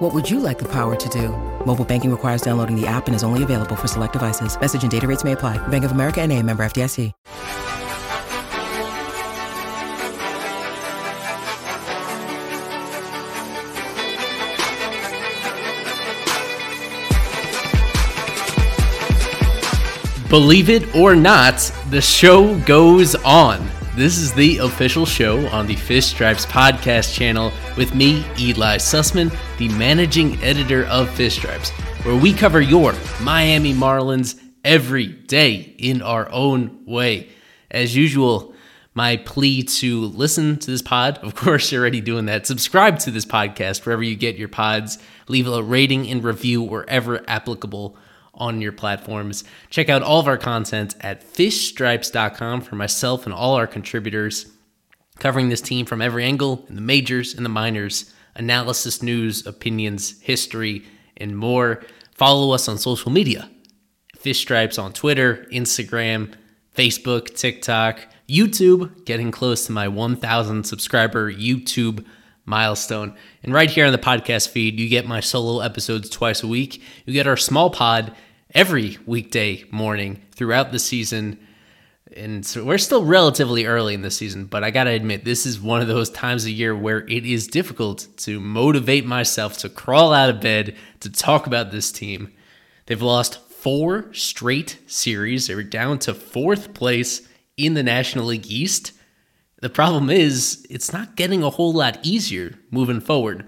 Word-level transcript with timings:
What 0.00 0.14
would 0.14 0.30
you 0.30 0.40
like 0.40 0.58
the 0.58 0.68
power 0.72 0.96
to 0.96 1.08
do? 1.10 1.28
Mobile 1.66 1.84
banking 1.84 2.10
requires 2.10 2.40
downloading 2.40 2.74
the 2.74 2.86
app 2.86 3.06
and 3.06 3.14
is 3.14 3.22
only 3.22 3.42
available 3.42 3.76
for 3.76 3.86
select 3.86 4.14
devices. 4.14 4.58
Message 4.58 4.82
and 4.82 4.90
data 4.90 5.06
rates 5.06 5.24
may 5.24 5.32
apply. 5.32 5.58
Bank 5.68 5.84
of 5.84 5.92
America 5.92 6.22
and 6.22 6.32
a 6.32 6.42
member 6.42 6.64
FDIC. 6.64 7.12
Believe 20.30 20.70
it 20.70 20.94
or 20.94 21.14
not, 21.14 21.58
the 21.90 22.00
show 22.00 22.58
goes 22.60 23.16
on. 23.16 23.79
This 24.00 24.16
is 24.16 24.32
the 24.32 24.56
official 24.56 25.04
show 25.04 25.46
on 25.48 25.66
the 25.66 25.76
Fish 25.76 26.06
Stripes 26.06 26.46
podcast 26.46 27.12
channel 27.12 27.52
with 27.76 27.94
me, 27.94 28.24
Eli 28.38 28.78
Sussman, 28.78 29.30
the 29.58 29.68
managing 29.68 30.42
editor 30.42 30.86
of 30.86 31.10
Fish 31.10 31.36
Stripes, 31.36 31.68
where 32.06 32.16
we 32.16 32.32
cover 32.32 32.62
your 32.62 32.94
Miami 33.20 33.74
Marlins 33.74 34.40
every 34.64 35.08
day 35.08 35.74
in 35.76 36.00
our 36.00 36.32
own 36.32 36.82
way. 36.86 37.28
As 37.70 37.94
usual, 37.94 38.54
my 38.94 39.18
plea 39.18 39.64
to 39.64 40.06
listen 40.06 40.58
to 40.60 40.70
this 40.70 40.80
pod, 40.80 41.18
of 41.18 41.34
course, 41.34 41.70
you're 41.70 41.82
already 41.82 42.00
doing 42.00 42.24
that. 42.24 42.46
Subscribe 42.46 43.00
to 43.00 43.10
this 43.10 43.26
podcast 43.26 43.84
wherever 43.84 44.02
you 44.02 44.16
get 44.16 44.36
your 44.36 44.48
pods, 44.48 44.98
leave 45.28 45.46
a 45.46 45.62
rating 45.62 46.08
and 46.08 46.24
review 46.24 46.62
wherever 46.62 47.22
applicable 47.28 47.98
on 48.34 48.60
your 48.60 48.72
platforms. 48.72 49.44
Check 49.68 49.88
out 49.88 50.02
all 50.02 50.20
of 50.20 50.28
our 50.28 50.38
content 50.38 50.94
at 51.00 51.22
fishstripes.com 51.22 52.60
for 52.62 52.76
myself 52.76 53.26
and 53.26 53.34
all 53.34 53.54
our 53.54 53.66
contributors, 53.66 54.46
covering 55.18 55.48
this 55.48 55.60
team 55.60 55.86
from 55.86 56.00
every 56.00 56.24
angle 56.24 56.64
in 56.68 56.74
the 56.74 56.80
majors 56.80 57.34
and 57.34 57.44
the 57.44 57.50
minors, 57.50 58.12
analysis, 58.34 59.02
news, 59.02 59.46
opinions, 59.46 60.20
history, 60.20 60.84
and 61.16 61.36
more. 61.36 61.82
Follow 62.14 62.52
us 62.52 62.68
on 62.68 62.78
social 62.78 63.10
media 63.10 63.50
Fish 64.16 64.40
Stripes 64.40 64.78
on 64.78 64.92
Twitter, 64.92 65.46
Instagram, 65.50 66.34
Facebook, 66.76 67.34
TikTok, 67.36 68.06
YouTube, 68.28 69.04
getting 69.04 69.30
close 69.30 69.66
to 69.66 69.72
my 69.72 69.88
1,000 69.88 70.64
subscriber 70.64 71.32
YouTube 71.32 72.04
milestone. 72.50 73.16
And 73.42 73.54
right 73.54 73.70
here 73.70 73.86
on 73.86 73.92
the 73.92 73.98
podcast 73.98 74.48
feed, 74.48 74.78
you 74.78 74.88
get 74.88 75.06
my 75.06 75.20
solo 75.20 75.60
episodes 75.60 76.10
twice 76.10 76.42
a 76.42 76.46
week. 76.46 76.82
You 77.06 77.14
get 77.14 77.26
our 77.26 77.36
small 77.38 77.70
pod 77.70 78.14
every 78.54 78.98
weekday 79.06 79.64
morning 79.70 80.20
throughout 80.32 80.72
the 80.72 80.78
season. 80.78 81.38
And 82.16 82.44
so 82.44 82.64
we're 82.64 82.78
still 82.78 83.04
relatively 83.04 83.66
early 83.66 83.94
in 83.94 84.02
the 84.02 84.10
season, 84.10 84.46
but 84.46 84.64
I 84.64 84.70
got 84.72 84.84
to 84.84 84.90
admit, 84.90 85.24
this 85.24 85.46
is 85.46 85.60
one 85.60 85.80
of 85.80 85.86
those 85.86 86.10
times 86.10 86.44
of 86.44 86.50
year 86.50 86.74
where 86.74 87.06
it 87.08 87.24
is 87.24 87.46
difficult 87.46 88.08
to 88.18 88.40
motivate 88.40 89.06
myself 89.06 89.56
to 89.58 89.68
crawl 89.68 90.12
out 90.12 90.28
of 90.28 90.40
bed 90.40 90.74
to 91.00 91.10
talk 91.10 91.46
about 91.46 91.70
this 91.70 91.92
team. 91.92 92.32
They've 92.86 93.00
lost 93.00 93.40
four 93.48 94.12
straight 94.12 94.78
series. 94.86 95.46
They 95.46 95.54
were 95.54 95.62
down 95.62 96.00
to 96.00 96.14
fourth 96.14 96.74
place 96.74 97.28
in 97.56 97.74
the 97.74 97.84
National 97.84 98.26
League 98.26 98.50
East. 98.50 98.92
The 99.60 99.70
problem 99.70 100.08
is, 100.08 100.66
it's 100.70 100.92
not 100.92 101.16
getting 101.16 101.42
a 101.42 101.50
whole 101.50 101.72
lot 101.72 101.98
easier 102.02 102.58
moving 102.70 103.00
forward. 103.00 103.46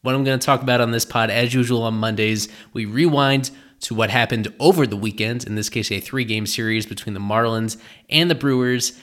What 0.00 0.14
I'm 0.14 0.24
going 0.24 0.38
to 0.38 0.44
talk 0.44 0.62
about 0.62 0.80
on 0.80 0.92
this 0.92 1.04
pod, 1.04 1.30
as 1.30 1.52
usual 1.52 1.82
on 1.82 1.94
Mondays, 1.94 2.48
we 2.72 2.86
rewind 2.86 3.50
to 3.80 3.94
what 3.94 4.08
happened 4.08 4.52
over 4.58 4.86
the 4.86 4.96
weekend, 4.96 5.46
in 5.46 5.54
this 5.54 5.68
case, 5.68 5.92
a 5.92 6.00
three 6.00 6.24
game 6.24 6.46
series 6.46 6.86
between 6.86 7.12
the 7.12 7.20
Marlins 7.20 7.76
and 8.08 8.30
the 8.30 8.34
Brewers. 8.34 8.98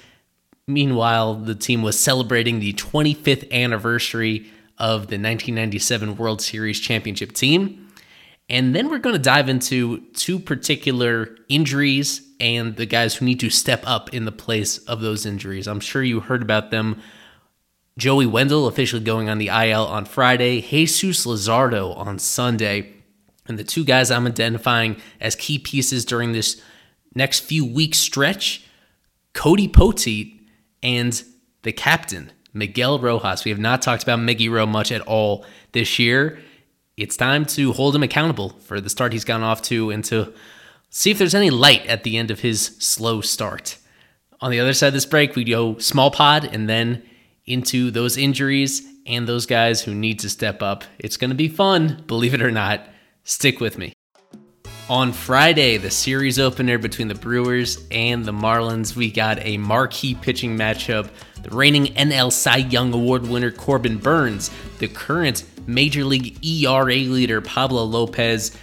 Meanwhile, 0.66 1.36
the 1.36 1.56
team 1.56 1.84
was 1.84 2.00
celebrating 2.00 2.60
the 2.60 2.74
25th 2.74 3.52
anniversary 3.52 4.52
of 4.80 5.02
the 5.02 5.20
1997 5.20 6.18
World 6.18 6.42
Series 6.42 6.80
championship 6.80 7.34
team. 7.34 7.83
And 8.50 8.76
then 8.76 8.90
we're 8.90 9.00
going 9.00 9.16
to 9.16 9.22
dive 9.22 9.50
into 9.50 10.02
two 10.14 10.38
particular 10.38 11.38
injuries 11.48 12.22
and 12.40 12.76
the 12.76 12.86
guys 12.86 13.16
who 13.16 13.26
need 13.26 13.40
to 13.40 13.50
step 13.50 13.84
up 13.86 14.14
in 14.14 14.26
the 14.26 14.32
place 14.32 14.78
of 14.80 15.02
those 15.02 15.26
injuries. 15.26 15.68
I'm 15.68 15.80
sure 15.80 16.04
you 16.04 16.20
heard 16.20 16.42
about 16.42 16.70
them. 16.70 17.02
Joey 17.98 18.26
Wendle 18.26 18.68
officially 18.68 19.04
going 19.04 19.30
on 19.30 19.38
the 19.38 19.48
IL 19.48 19.86
on 19.86 20.06
Friday, 20.06 20.62
Jesus 20.62 21.26
Luzardo 21.26 21.96
on 21.96 22.20
Sunday. 22.20 22.94
And 23.46 23.58
the 23.58 23.64
two 23.64 23.86
guys 23.86 24.12
I'm 24.12 24.28
identifying 24.28 24.98
as 25.22 25.36
key 25.36 25.60
pieces 25.60 26.06
during 26.06 26.32
this 26.34 26.62
next 27.16 27.42
few 27.42 27.66
weeks 27.66 28.00
stretch 28.00 28.66
Cody 29.34 29.68
Poteet 29.68 30.40
and 30.82 31.24
the 31.64 31.72
captain, 31.72 32.32
Miguel 32.54 33.00
Rojas. 33.00 33.46
We 33.46 33.52
have 33.52 33.60
not 33.60 33.82
talked 33.82 34.04
about 34.04 34.20
Miggy 34.20 34.50
Rowe 34.50 34.66
much 34.66 34.92
at 34.92 35.02
all 35.02 35.46
this 35.72 35.98
year. 35.98 36.40
It's 36.96 37.18
time 37.18 37.46
to 37.46 37.74
hold 37.74 37.96
him 37.96 38.04
accountable 38.04 38.50
for 38.60 38.80
the 38.80 38.90
start 38.90 39.14
he's 39.14 39.26
gone 39.26 39.42
off 39.42 39.64
to 39.64 39.90
and 39.90 40.06
to 40.06 40.32
see 40.92 41.10
if 41.10 41.18
there's 41.18 41.34
any 41.34 41.50
light 41.50 41.86
at 41.88 42.04
the 42.04 42.18
end 42.18 42.30
of 42.30 42.42
his 42.42 42.76
slow 42.78 43.20
start. 43.20 43.80
On 44.42 44.52
the 44.52 44.60
other 44.60 44.74
side 44.74 44.88
of 44.90 44.94
this 44.94 45.06
break, 45.08 45.36
we 45.36 45.44
go 45.44 45.80
small 45.80 46.12
pod 46.12 46.46
and 46.46 46.70
then 46.70 47.02
into 47.46 47.90
those 47.90 48.16
injuries 48.16 48.84
and 49.08 49.28
those 49.28 49.48
guys 49.48 49.82
who 49.82 49.96
need 49.96 50.20
to 50.20 50.30
step 50.30 50.62
up. 50.62 50.84
It's 51.00 51.18
going 51.18 51.32
to 51.32 51.36
be 51.36 51.48
fun, 51.48 52.04
believe 52.06 52.36
it 52.36 52.44
or 52.44 52.52
not. 52.52 52.88
Stick 53.24 53.60
with 53.60 53.78
me. 53.80 53.94
On 54.90 55.14
Friday, 55.14 55.78
the 55.78 55.90
series 55.90 56.38
opener 56.38 56.78
between 56.78 57.08
the 57.08 57.16
Brewers 57.16 57.84
and 57.90 58.24
the 58.24 58.34
Marlins, 58.34 58.96
we 58.96 59.10
got 59.10 59.40
a 59.40 59.58
marquee 59.58 60.14
pitching 60.14 60.58
matchup. 60.58 61.10
The 61.42 61.56
reigning 61.56 61.86
NL 61.96 62.32
Cy 62.32 62.58
Young 62.58 62.94
Award 62.94 63.26
winner 63.26 63.50
Corbin 63.50 63.98
Burnes, 63.98 64.52
the 64.80 64.90
current 64.90 65.46
Major 65.68 66.04
League 66.04 66.44
ERA 66.46 66.96
leader 66.96 67.42
Pablo 67.42 67.84
Lopez. 67.84 68.58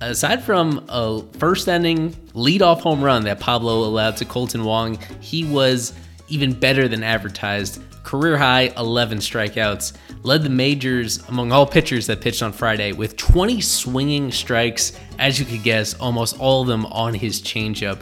Aside 0.00 0.42
from 0.42 0.84
a 0.88 1.22
first 1.38 1.68
inning 1.68 2.12
leadoff 2.32 2.80
home 2.80 3.02
run 3.02 3.24
that 3.24 3.38
Pablo 3.38 3.84
allowed 3.84 4.16
to 4.18 4.24
Kolten 4.24 4.64
Wong, 4.64 4.98
he 5.20 5.44
was 5.44 5.92
even 6.28 6.52
better 6.52 6.88
than 6.88 7.02
advertised. 7.02 7.82
Career 8.02 8.38
high 8.38 8.72
11 8.78 9.18
strikeouts 9.18 9.92
led 10.22 10.42
the 10.42 10.48
majors 10.48 11.18
among 11.28 11.52
all 11.52 11.66
pitchers 11.66 12.06
that 12.06 12.22
pitched 12.22 12.42
on 12.42 12.52
Friday 12.52 12.92
with 12.92 13.16
20 13.16 13.60
swinging 13.60 14.32
strikes, 14.32 14.98
as 15.18 15.38
you 15.38 15.44
could 15.44 15.62
guess, 15.62 15.94
almost 15.94 16.38
all 16.40 16.62
of 16.62 16.68
them 16.68 16.86
on 16.86 17.12
his 17.12 17.42
changeup. 17.42 18.00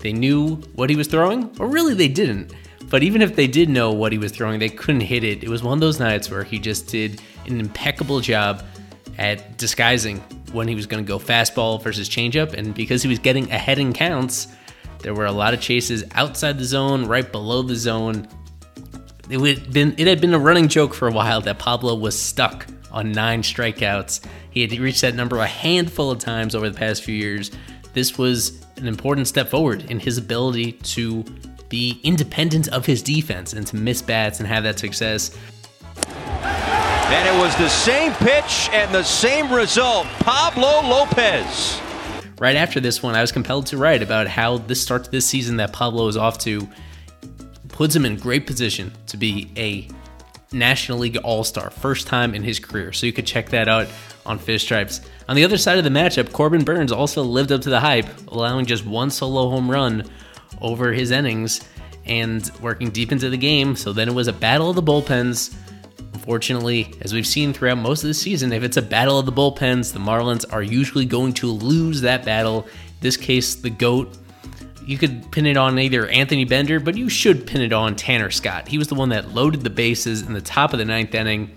They 0.00 0.12
knew 0.12 0.56
what 0.74 0.90
he 0.90 0.96
was 0.96 1.06
throwing, 1.06 1.54
or 1.60 1.68
really 1.68 1.94
they 1.94 2.08
didn't. 2.08 2.52
But 2.88 3.02
even 3.02 3.22
if 3.22 3.34
they 3.34 3.46
did 3.46 3.68
know 3.68 3.92
what 3.92 4.12
he 4.12 4.18
was 4.18 4.32
throwing, 4.32 4.58
they 4.58 4.68
couldn't 4.68 5.00
hit 5.00 5.24
it. 5.24 5.42
It 5.42 5.48
was 5.48 5.62
one 5.62 5.74
of 5.74 5.80
those 5.80 5.98
nights 5.98 6.30
where 6.30 6.44
he 6.44 6.58
just 6.58 6.88
did 6.88 7.20
an 7.48 7.60
impeccable 7.60 8.20
job 8.20 8.64
at 9.18 9.56
disguising 9.56 10.20
when 10.52 10.68
he 10.68 10.74
was 10.74 10.86
going 10.86 11.04
to 11.04 11.08
go 11.08 11.18
fastball 11.18 11.82
versus 11.82 12.08
changeup. 12.08 12.52
And 12.52 12.74
because 12.74 13.02
he 13.02 13.08
was 13.08 13.18
getting 13.18 13.50
ahead 13.50 13.78
in 13.78 13.92
counts, 13.92 14.48
there 15.00 15.14
were 15.14 15.26
a 15.26 15.32
lot 15.32 15.54
of 15.54 15.60
chases 15.60 16.04
outside 16.14 16.58
the 16.58 16.64
zone, 16.64 17.06
right 17.06 17.30
below 17.30 17.62
the 17.62 17.76
zone, 17.76 18.28
it 19.28 19.40
had 19.40 19.72
been 19.72 19.94
it 19.98 20.06
had 20.06 20.20
been 20.20 20.34
a 20.34 20.38
running 20.38 20.68
joke 20.68 20.94
for 20.94 21.08
a 21.08 21.12
while 21.12 21.40
that 21.42 21.58
Pablo 21.58 21.94
was 21.94 22.18
stuck 22.18 22.66
on 22.92 23.12
nine 23.12 23.42
strikeouts. 23.42 24.24
He 24.50 24.62
had 24.62 24.72
reached 24.78 25.00
that 25.02 25.14
number 25.14 25.38
a 25.38 25.46
handful 25.46 26.10
of 26.10 26.18
times 26.18 26.54
over 26.54 26.70
the 26.70 26.78
past 26.78 27.02
few 27.02 27.14
years. 27.14 27.50
This 27.92 28.16
was 28.16 28.62
an 28.76 28.86
important 28.86 29.26
step 29.26 29.48
forward 29.48 29.90
in 29.90 29.98
his 29.98 30.18
ability 30.18 30.72
to 30.72 31.24
be 31.68 32.00
independent 32.04 32.68
of 32.68 32.86
his 32.86 33.02
defense 33.02 33.52
and 33.52 33.66
to 33.66 33.76
miss 33.76 34.00
bats 34.00 34.38
and 34.38 34.48
have 34.48 34.62
that 34.62 34.78
success. 34.78 35.36
And 37.08 37.28
it 37.28 37.40
was 37.40 37.54
the 37.56 37.68
same 37.68 38.12
pitch 38.14 38.68
and 38.72 38.92
the 38.92 39.04
same 39.04 39.52
result. 39.52 40.06
Pablo 40.18 40.80
Lopez. 40.88 41.80
Right 42.40 42.56
after 42.56 42.80
this 42.80 43.00
one, 43.00 43.14
I 43.14 43.20
was 43.20 43.30
compelled 43.30 43.66
to 43.66 43.78
write 43.78 44.02
about 44.02 44.26
how 44.26 44.58
this 44.58 44.82
start 44.82 45.04
to 45.04 45.10
this 45.12 45.24
season 45.24 45.58
that 45.58 45.72
Pablo 45.72 46.08
is 46.08 46.16
off 46.16 46.38
to 46.38 46.68
puts 47.68 47.94
him 47.94 48.04
in 48.04 48.16
great 48.16 48.44
position 48.44 48.90
to 49.06 49.16
be 49.16 49.52
a 49.56 49.88
National 50.52 50.98
League 50.98 51.16
All 51.18 51.44
Star, 51.44 51.70
first 51.70 52.08
time 52.08 52.34
in 52.34 52.42
his 52.42 52.58
career. 52.58 52.92
So 52.92 53.06
you 53.06 53.12
could 53.12 53.26
check 53.26 53.50
that 53.50 53.68
out 53.68 53.86
on 54.24 54.38
Fish 54.38 54.64
Stripes. 54.64 55.00
On 55.28 55.36
the 55.36 55.44
other 55.44 55.58
side 55.58 55.78
of 55.78 55.84
the 55.84 55.90
matchup, 55.90 56.32
Corbin 56.32 56.64
Burnes 56.64 56.90
also 56.90 57.22
lived 57.22 57.52
up 57.52 57.60
to 57.62 57.70
the 57.70 57.78
hype, 57.78 58.08
allowing 58.28 58.66
just 58.66 58.84
one 58.84 59.10
solo 59.10 59.48
home 59.48 59.70
run 59.70 60.10
over 60.60 60.92
his 60.92 61.12
innings 61.12 61.60
and 62.04 62.50
working 62.60 62.90
deep 62.90 63.12
into 63.12 63.30
the 63.30 63.36
game. 63.36 63.76
So 63.76 63.92
then 63.92 64.08
it 64.08 64.14
was 64.14 64.26
a 64.26 64.32
battle 64.32 64.70
of 64.70 64.76
the 64.76 64.82
bullpens. 64.82 65.54
Unfortunately, 66.26 66.92
as 67.02 67.14
we've 67.14 67.24
seen 67.24 67.52
throughout 67.52 67.78
most 67.78 68.02
of 68.02 68.08
the 68.08 68.14
season, 68.14 68.52
if 68.52 68.64
it's 68.64 68.76
a 68.76 68.82
battle 68.82 69.16
of 69.16 69.26
the 69.26 69.32
bullpens, 69.32 69.92
the 69.92 70.00
Marlins 70.00 70.44
are 70.52 70.60
usually 70.60 71.04
going 71.04 71.32
to 71.34 71.46
lose 71.46 72.00
that 72.00 72.24
battle. 72.24 72.64
In 72.64 72.70
this 72.98 73.16
case, 73.16 73.54
the 73.54 73.70
GOAT 73.70 74.18
you 74.84 74.98
could 74.98 75.30
pin 75.30 75.46
it 75.46 75.56
on 75.56 75.78
either 75.78 76.08
Anthony 76.08 76.44
Bender, 76.44 76.80
but 76.80 76.96
you 76.96 77.08
should 77.08 77.46
pin 77.46 77.60
it 77.60 77.72
on 77.72 77.94
Tanner 77.94 78.32
Scott. 78.32 78.66
He 78.66 78.76
was 78.76 78.88
the 78.88 78.96
one 78.96 79.10
that 79.10 79.34
loaded 79.34 79.60
the 79.60 79.70
bases 79.70 80.22
in 80.22 80.32
the 80.32 80.40
top 80.40 80.72
of 80.72 80.80
the 80.80 80.84
ninth 80.84 81.14
inning. 81.14 81.56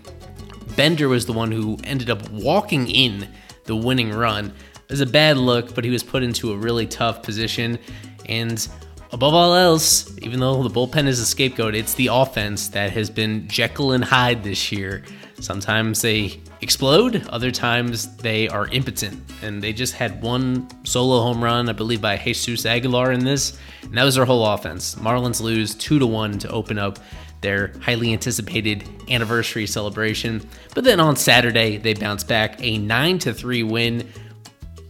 Bender 0.75 1.09
was 1.09 1.25
the 1.25 1.33
one 1.33 1.51
who 1.51 1.79
ended 1.83 2.11
up 2.11 2.29
walking 2.29 2.87
in 2.87 3.27
the 3.63 3.75
winning 3.75 4.11
run. 4.11 4.53
It 4.75 4.91
was 4.91 5.01
a 5.01 5.07
bad 5.07 5.37
look, 5.37 5.73
but 5.73 5.83
he 5.83 5.89
was 5.89 6.03
put 6.03 6.21
into 6.21 6.53
a 6.53 6.57
really 6.57 6.85
tough 6.85 7.23
position. 7.23 7.79
And 8.27 8.67
above 9.11 9.33
all 9.33 9.55
else, 9.55 10.17
even 10.19 10.39
though 10.39 10.63
the 10.63 10.69
bullpen 10.69 11.07
is 11.07 11.19
a 11.19 11.25
scapegoat, 11.25 11.75
it's 11.75 11.93
the 11.95 12.07
offense 12.07 12.69
that 12.69 12.91
has 12.91 13.09
been 13.09 13.47
Jekyll 13.47 13.91
and 13.91 14.03
Hyde 14.03 14.43
this 14.43 14.71
year. 14.71 15.03
Sometimes 15.39 16.01
they 16.01 16.39
explode, 16.61 17.25
other 17.29 17.51
times 17.51 18.15
they 18.17 18.47
are 18.49 18.67
impotent. 18.67 19.21
And 19.41 19.61
they 19.61 19.73
just 19.73 19.93
had 19.93 20.21
one 20.21 20.67
solo 20.85 21.21
home 21.21 21.43
run, 21.43 21.69
I 21.69 21.73
believe, 21.73 22.01
by 22.01 22.17
Jesus 22.17 22.65
Aguilar 22.65 23.11
in 23.11 23.23
this, 23.23 23.57
and 23.83 23.97
that 23.97 24.03
was 24.03 24.15
their 24.15 24.25
whole 24.25 24.45
offense. 24.45 24.95
Marlins 24.95 25.41
lose 25.41 25.75
two 25.75 25.99
to 25.99 26.05
one 26.05 26.37
to 26.39 26.49
open 26.49 26.77
up 26.77 26.99
their 27.41 27.71
highly 27.81 28.11
anticipated 28.11 28.83
anniversary 29.09 29.65
celebration. 29.65 30.45
But 30.75 30.83
then 30.83 30.99
on 30.99 31.15
Saturday, 31.15 31.77
they 31.77 31.93
bounce 31.93 32.23
back 32.23 32.61
a 32.61 32.77
9 32.77 33.19
to 33.19 33.33
3 33.33 33.63
win 33.63 34.09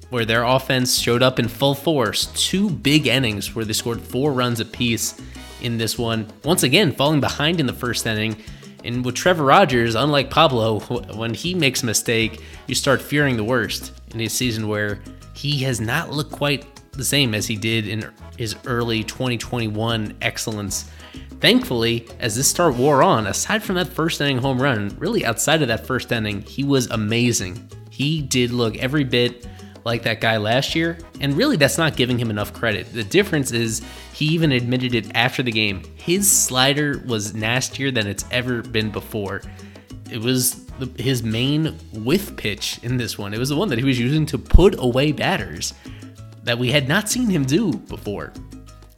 where 0.09 0.25
their 0.25 0.44
offense 0.44 0.97
showed 0.97 1.21
up 1.21 1.39
in 1.39 1.47
full 1.47 1.75
force. 1.75 2.27
Two 2.35 2.69
big 2.69 3.07
innings 3.07 3.56
where 3.56 3.65
they 3.65 3.73
scored 3.73 4.01
four 4.01 4.33
runs 4.33 4.59
apiece 4.59 5.19
in 5.61 5.77
this 5.77 5.97
one. 5.97 6.27
Once 6.44 6.63
again, 6.63 6.91
falling 6.91 7.19
behind 7.19 7.59
in 7.59 7.65
the 7.65 7.73
first 7.73 8.06
inning. 8.06 8.35
And 8.83 9.03
with 9.03 9.15
Trevor 9.15 9.44
Rogers, 9.44 9.95
unlike 9.95 10.29
Pablo, 10.29 10.79
when 11.15 11.33
he 11.33 11.53
makes 11.53 11.83
a 11.83 11.85
mistake, 11.85 12.41
you 12.67 12.75
start 12.75 13.01
fearing 13.01 13.38
the 13.38 13.44
worst 13.44 13.91
in 14.13 14.21
a 14.21 14.27
season 14.27 14.67
where 14.67 15.01
he 15.33 15.59
has 15.63 15.81
not 15.81 16.11
looked 16.11 16.31
quite 16.31 16.65
the 16.94 17.03
same 17.03 17.33
as 17.33 17.45
he 17.47 17.56
did 17.56 17.88
in 17.88 18.09
his 18.38 18.56
early 18.65 19.03
2021 19.03 20.15
excellence. 20.21 20.89
Thankfully, 21.39 22.07
as 22.19 22.35
this 22.35 22.50
start 22.50 22.75
wore 22.75 23.01
on, 23.03 23.27
aside 23.27 23.63
from 23.63 23.75
that 23.75 23.88
first 23.88 24.19
inning 24.19 24.38
home 24.38 24.61
run, 24.61 24.95
really 24.97 25.25
outside 25.25 25.61
of 25.61 25.67
that 25.69 25.85
first 25.85 26.11
inning, 26.11 26.41
he 26.41 26.63
was 26.63 26.88
amazing. 26.88 27.69
He 27.89 28.21
did 28.21 28.51
look 28.51 28.77
every 28.77 29.03
bit 29.03 29.47
like 29.85 30.03
that 30.03 30.21
guy 30.21 30.37
last 30.37 30.75
year, 30.75 30.97
and 31.19 31.35
really 31.35 31.57
that's 31.57 31.77
not 31.77 31.95
giving 31.95 32.17
him 32.17 32.29
enough 32.29 32.53
credit. 32.53 32.91
The 32.93 33.03
difference 33.03 33.51
is 33.51 33.81
he 34.13 34.25
even 34.25 34.51
admitted 34.51 34.93
it 34.95 35.11
after 35.15 35.43
the 35.43 35.51
game. 35.51 35.83
His 35.95 36.29
slider 36.29 37.01
was 37.05 37.33
nastier 37.33 37.91
than 37.91 38.07
it's 38.07 38.25
ever 38.31 38.61
been 38.61 38.91
before. 38.91 39.41
It 40.11 40.19
was 40.19 40.65
the, 40.79 40.89
his 41.01 41.23
main 41.23 41.77
whiff 41.93 42.35
pitch 42.35 42.79
in 42.83 42.97
this 42.97 43.17
one. 43.17 43.33
It 43.33 43.39
was 43.39 43.49
the 43.49 43.55
one 43.55 43.69
that 43.69 43.79
he 43.79 43.85
was 43.85 43.99
using 43.99 44.25
to 44.27 44.37
put 44.37 44.75
away 44.79 45.11
batters 45.11 45.73
that 46.43 46.57
we 46.57 46.71
had 46.71 46.87
not 46.87 47.09
seen 47.09 47.29
him 47.29 47.45
do 47.45 47.73
before. 47.73 48.33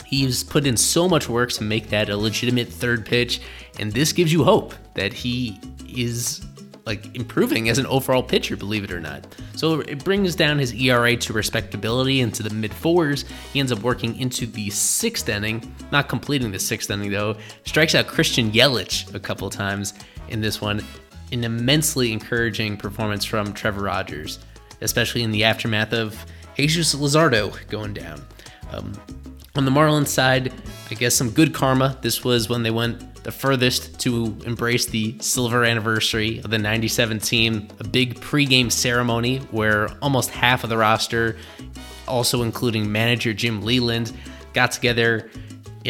He's 0.05 0.43
put 0.43 0.65
in 0.65 0.75
so 0.75 1.07
much 1.07 1.29
work 1.29 1.51
to 1.53 1.63
make 1.63 1.89
that 1.89 2.09
a 2.09 2.17
legitimate 2.17 2.67
third 2.67 3.05
pitch, 3.05 3.41
and 3.79 3.91
this 3.91 4.11
gives 4.11 4.31
you 4.31 4.43
hope 4.43 4.73
that 4.93 5.13
he 5.13 5.59
is 5.87 6.45
like 6.85 7.15
improving 7.15 7.69
as 7.69 7.77
an 7.77 7.85
overall 7.85 8.23
pitcher, 8.23 8.57
believe 8.57 8.83
it 8.83 8.91
or 8.91 8.99
not. 8.99 9.35
So 9.55 9.81
it 9.81 10.03
brings 10.03 10.35
down 10.35 10.59
his 10.59 10.73
ERA 10.73 11.15
to 11.15 11.33
respectability 11.33 12.21
into 12.21 12.43
the 12.43 12.49
mid 12.49 12.73
fours. 12.73 13.25
He 13.53 13.59
ends 13.59 13.71
up 13.71 13.81
working 13.81 14.19
into 14.19 14.45
the 14.45 14.69
sixth 14.69 15.29
inning, 15.29 15.73
not 15.91 16.09
completing 16.09 16.51
the 16.51 16.59
sixth 16.59 16.89
inning 16.89 17.11
though. 17.11 17.37
Strikes 17.65 17.95
out 17.95 18.07
Christian 18.07 18.51
Yelich 18.51 19.13
a 19.13 19.19
couple 19.19 19.49
times 19.49 19.93
in 20.29 20.41
this 20.41 20.61
one. 20.61 20.83
An 21.31 21.43
immensely 21.43 22.11
encouraging 22.11 22.75
performance 22.77 23.23
from 23.23 23.53
Trevor 23.53 23.83
Rogers, 23.83 24.39
especially 24.81 25.23
in 25.23 25.31
the 25.31 25.43
aftermath 25.43 25.93
of 25.93 26.25
Jesus 26.55 26.93
Luzardo 26.93 27.55
going 27.69 27.93
down. 27.93 28.21
Um, 28.71 28.93
on 29.55 29.65
the 29.65 29.71
Marlins 29.71 30.07
side, 30.07 30.53
I 30.89 30.93
guess 30.95 31.15
some 31.15 31.29
good 31.29 31.53
karma. 31.53 31.97
This 32.01 32.23
was 32.23 32.49
when 32.49 32.63
they 32.63 32.71
went 32.71 33.10
the 33.23 33.31
furthest 33.31 33.99
to 33.99 34.35
embrace 34.45 34.85
the 34.85 35.15
silver 35.19 35.63
anniversary 35.63 36.39
of 36.39 36.49
the 36.49 36.57
97 36.57 37.19
team, 37.19 37.67
a 37.79 37.83
big 37.83 38.19
pregame 38.19 38.71
ceremony 38.71 39.37
where 39.51 39.89
almost 40.01 40.31
half 40.31 40.63
of 40.63 40.69
the 40.69 40.77
roster, 40.77 41.37
also 42.07 42.41
including 42.41 42.91
manager 42.91 43.33
Jim 43.33 43.61
Leyland, 43.61 44.11
got 44.53 44.71
together. 44.71 45.29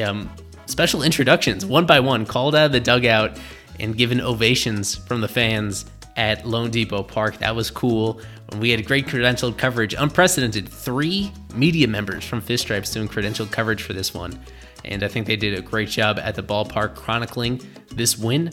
Um, 0.01 0.29
special 0.65 1.03
introductions, 1.03 1.65
one 1.65 1.85
by 1.85 1.99
one, 1.99 2.25
called 2.25 2.55
out 2.55 2.67
of 2.67 2.71
the 2.71 2.79
dugout 2.79 3.39
and 3.79 3.97
given 3.97 4.21
ovations 4.21 4.95
from 4.95 5.21
the 5.21 5.27
fans 5.27 5.85
at 6.15 6.43
loanDepot 6.43 7.07
Park. 7.07 7.37
That 7.39 7.55
was 7.55 7.71
cool. 7.71 8.21
We 8.57 8.69
had 8.69 8.85
great 8.85 9.07
credentialed 9.07 9.57
coverage, 9.57 9.93
unprecedented. 9.93 10.67
Three 10.67 11.31
media 11.53 11.87
members 11.87 12.25
from 12.25 12.41
Fish 12.41 12.61
Stripes 12.61 12.91
doing 12.91 13.07
credentialed 13.07 13.51
coverage 13.51 13.81
for 13.81 13.93
this 13.93 14.13
one 14.13 14.37
and 14.85 15.03
I 15.03 15.07
think 15.07 15.27
they 15.27 15.35
did 15.35 15.57
a 15.57 15.61
great 15.61 15.89
job 15.89 16.19
at 16.19 16.35
the 16.35 16.43
ballpark 16.43 16.95
chronicling 16.95 17.61
this 17.93 18.17
win. 18.17 18.51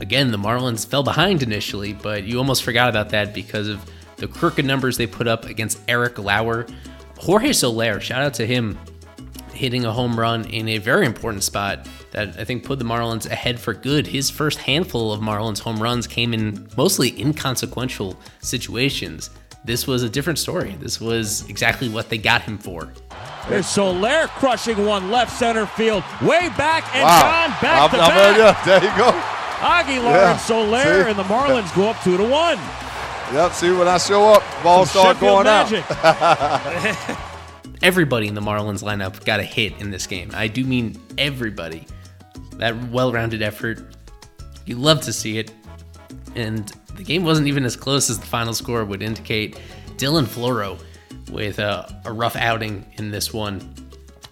Again, 0.00 0.30
the 0.30 0.38
Marlins 0.38 0.86
fell 0.86 1.02
behind 1.02 1.42
initially, 1.42 1.92
but 1.92 2.24
you 2.24 2.38
almost 2.38 2.62
forgot 2.62 2.88
about 2.88 3.10
that 3.10 3.32
because 3.32 3.68
of 3.68 3.88
the 4.16 4.26
crooked 4.26 4.64
numbers 4.64 4.96
they 4.96 5.06
put 5.06 5.28
up 5.28 5.44
against 5.46 5.80
Eric 5.88 6.18
Lauer. 6.18 6.66
Jorge 7.18 7.52
Soler, 7.52 8.00
shout 8.00 8.22
out 8.22 8.34
to 8.34 8.46
him, 8.46 8.78
hitting 9.52 9.84
a 9.84 9.92
home 9.92 10.18
run 10.18 10.44
in 10.46 10.68
a 10.68 10.78
very 10.78 11.06
important 11.06 11.44
spot 11.44 11.86
that 12.10 12.38
I 12.38 12.44
think 12.44 12.64
put 12.64 12.78
the 12.78 12.84
Marlins 12.84 13.30
ahead 13.30 13.58
for 13.58 13.72
good. 13.72 14.06
His 14.06 14.30
first 14.30 14.58
handful 14.58 15.12
of 15.12 15.20
Marlins 15.20 15.58
home 15.60 15.82
runs 15.82 16.06
came 16.06 16.34
in 16.34 16.68
mostly 16.76 17.18
inconsequential 17.20 18.18
situations. 18.40 19.30
This 19.64 19.86
was 19.86 20.02
a 20.02 20.10
different 20.10 20.38
story. 20.38 20.76
This 20.78 21.00
was 21.00 21.48
exactly 21.48 21.88
what 21.88 22.10
they 22.10 22.18
got 22.18 22.42
him 22.42 22.58
for. 22.58 22.92
There's 23.48 23.66
Soler 23.66 24.26
crushing 24.28 24.84
one 24.84 25.10
left 25.10 25.36
center 25.38 25.66
field, 25.66 26.02
way 26.20 26.48
back, 26.56 26.84
and 26.94 27.04
wow. 27.04 27.20
John 27.20 27.62
back 27.62 27.82
I'm, 27.82 27.90
to 27.90 28.04
I'm 28.04 28.36
back. 28.36 28.64
There 28.66 28.84
you 28.84 28.96
go. 28.96 29.10
Aguilar 29.60 30.10
yeah. 30.10 30.32
and 30.32 30.40
Soler, 30.40 31.04
See? 31.04 31.10
and 31.10 31.18
the 31.18 31.24
Marlins 31.24 31.74
go 31.74 31.88
up 31.88 32.02
two 32.02 32.16
to 32.16 32.24
one. 32.24 32.58
Yep. 33.32 33.52
See 33.52 33.72
when 33.72 33.88
I 33.88 33.98
show 33.98 34.32
up, 34.32 34.42
ball 34.62 34.84
start 34.84 35.18
going 35.18 35.44
magic. 35.44 35.84
out. 35.90 37.18
everybody 37.82 38.28
in 38.28 38.34
the 38.34 38.40
Marlins 38.40 38.82
lineup 38.82 39.24
got 39.24 39.40
a 39.40 39.44
hit 39.44 39.78
in 39.78 39.90
this 39.90 40.06
game. 40.06 40.30
I 40.34 40.48
do 40.48 40.64
mean 40.64 41.00
everybody. 41.18 41.86
That 42.56 42.90
well-rounded 42.90 43.42
effort, 43.42 43.94
you 44.64 44.76
love 44.76 45.02
to 45.02 45.12
see 45.12 45.38
it, 45.38 45.50
and 46.34 46.68
the 46.96 47.04
game 47.04 47.24
wasn't 47.24 47.48
even 47.48 47.64
as 47.64 47.76
close 47.76 48.10
as 48.10 48.18
the 48.18 48.26
final 48.26 48.54
score 48.54 48.84
would 48.84 49.02
indicate. 49.02 49.60
Dylan 49.96 50.24
Floro 50.24 50.80
with 51.30 51.58
a, 51.58 52.02
a 52.04 52.12
rough 52.12 52.36
outing 52.36 52.84
in 52.94 53.10
this 53.10 53.32
one, 53.32 53.74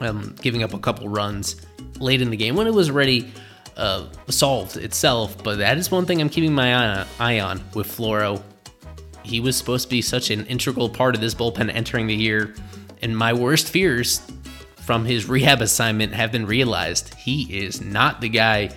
um, 0.00 0.34
giving 0.42 0.62
up 0.62 0.74
a 0.74 0.78
couple 0.78 1.08
runs 1.08 1.56
late 1.98 2.20
in 2.20 2.30
the 2.30 2.36
game 2.36 2.56
when 2.56 2.66
it 2.66 2.74
was 2.74 2.90
already 2.90 3.32
uh, 3.76 4.06
solved 4.28 4.76
itself. 4.76 5.42
But 5.42 5.56
that 5.58 5.78
is 5.78 5.90
one 5.90 6.06
thing 6.06 6.20
I'm 6.20 6.28
keeping 6.28 6.54
my 6.54 7.06
eye 7.18 7.40
on 7.40 7.62
with 7.74 7.86
Floro. 7.86 8.42
He 9.22 9.40
was 9.40 9.56
supposed 9.56 9.84
to 9.84 9.90
be 9.90 10.02
such 10.02 10.30
an 10.30 10.46
integral 10.46 10.88
part 10.88 11.14
of 11.14 11.20
this 11.20 11.34
bullpen 11.34 11.72
entering 11.72 12.08
the 12.08 12.14
year, 12.14 12.54
and 13.02 13.16
my 13.16 13.32
worst 13.32 13.68
fears 13.68 14.20
from 14.76 15.04
his 15.04 15.28
rehab 15.28 15.60
assignment 15.60 16.12
have 16.12 16.32
been 16.32 16.44
realized. 16.44 17.14
He 17.14 17.64
is 17.64 17.80
not 17.80 18.20
the 18.20 18.28
guy 18.28 18.70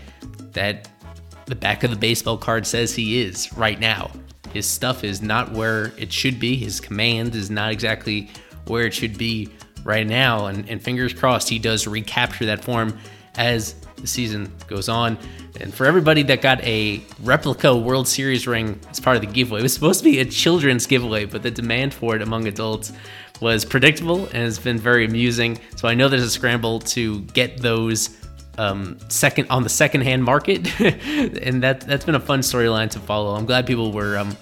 that 0.52 0.88
the 1.46 1.56
back 1.56 1.84
of 1.84 1.92
the 1.92 1.96
baseball 1.96 2.38
card 2.38 2.66
says 2.66 2.96
he 2.96 3.22
is 3.22 3.54
right 3.54 3.80
now. 3.80 4.12
His 4.54 4.66
stuff 4.66 5.04
is 5.04 5.22
not 5.22 5.52
where 5.52 5.92
it 5.98 6.12
should 6.12 6.40
be. 6.40 6.56
His 6.56 6.80
command 6.80 7.36
is 7.36 7.50
not 7.50 7.72
exactly 7.72 8.30
where 8.68 8.86
it 8.86 8.94
should 8.94 9.18
be 9.18 9.50
right 9.84 10.08
now. 10.08 10.48
And, 10.48 10.68
and 10.70 10.82
fingers 10.82 11.14
crossed 11.14 11.50
he 11.50 11.60
does 11.60 11.88
recapture 11.88 12.46
that 12.46 12.64
form 12.64 12.98
as 13.36 13.76
the 13.98 14.08
season 14.08 14.52
goes 14.68 14.90
on. 14.90 15.18
And 15.60 15.74
for 15.74 15.86
everybody 15.86 16.24
that 16.24 16.42
got 16.42 16.62
a 16.64 17.02
replica 17.22 17.76
World 17.76 18.08
Series 18.08 18.48
ring 18.48 18.80
as 18.90 19.00
part 19.00 19.16
of 19.16 19.22
the 19.22 19.28
giveaway, 19.28 19.60
it 19.60 19.64
was 19.64 19.74
supposed 19.74 20.00
to 20.00 20.06
be 20.06 20.20
a 20.20 20.26
children's 20.26 20.86
giveaway, 20.86 21.26
but 21.26 21.44
the 21.44 21.52
demand 21.52 21.94
for 21.94 22.16
it 22.16 22.22
among 22.22 22.48
adults 22.48 22.92
was 23.42 23.66
predictable 23.66 24.26
and 24.28 24.36
has 24.36 24.60
been 24.60 24.78
very 24.78 25.06
amusing. 25.06 25.60
So 25.76 25.88
I 25.88 25.94
know 25.94 26.08
there's 26.08 26.24
a 26.24 26.30
scramble 26.30 26.80
to 26.80 27.22
get 27.22 27.58
those 27.58 28.18
um, 28.58 28.98
second 29.10 29.48
on 29.50 29.64
the 29.64 29.70
secondhand 29.70 30.24
market, 30.24 30.80
and 30.80 31.64
that 31.64 31.82
that's 31.82 32.06
been 32.06 32.16
a 32.16 32.20
fun 32.20 32.40
storyline 32.40 32.90
to 32.92 33.00
follow. 33.00 33.36
I'm 33.36 33.46
glad 33.46 33.66
people 33.66 33.92
were 33.92 34.18
um, 34.18 34.36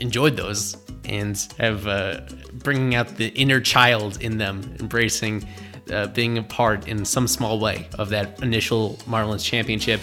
enjoyed 0.00 0.36
those 0.36 0.76
and 1.04 1.36
have 1.58 1.86
uh, 1.86 2.20
bringing 2.52 2.94
out 2.94 3.16
the 3.16 3.28
inner 3.28 3.60
child 3.60 4.20
in 4.20 4.38
them, 4.38 4.76
embracing 4.80 5.46
uh, 5.92 6.06
being 6.08 6.38
a 6.38 6.42
part 6.42 6.88
in 6.88 7.04
some 7.04 7.28
small 7.28 7.58
way 7.58 7.88
of 7.98 8.08
that 8.10 8.42
initial 8.42 8.94
Marlins 9.06 9.44
championship. 9.44 10.00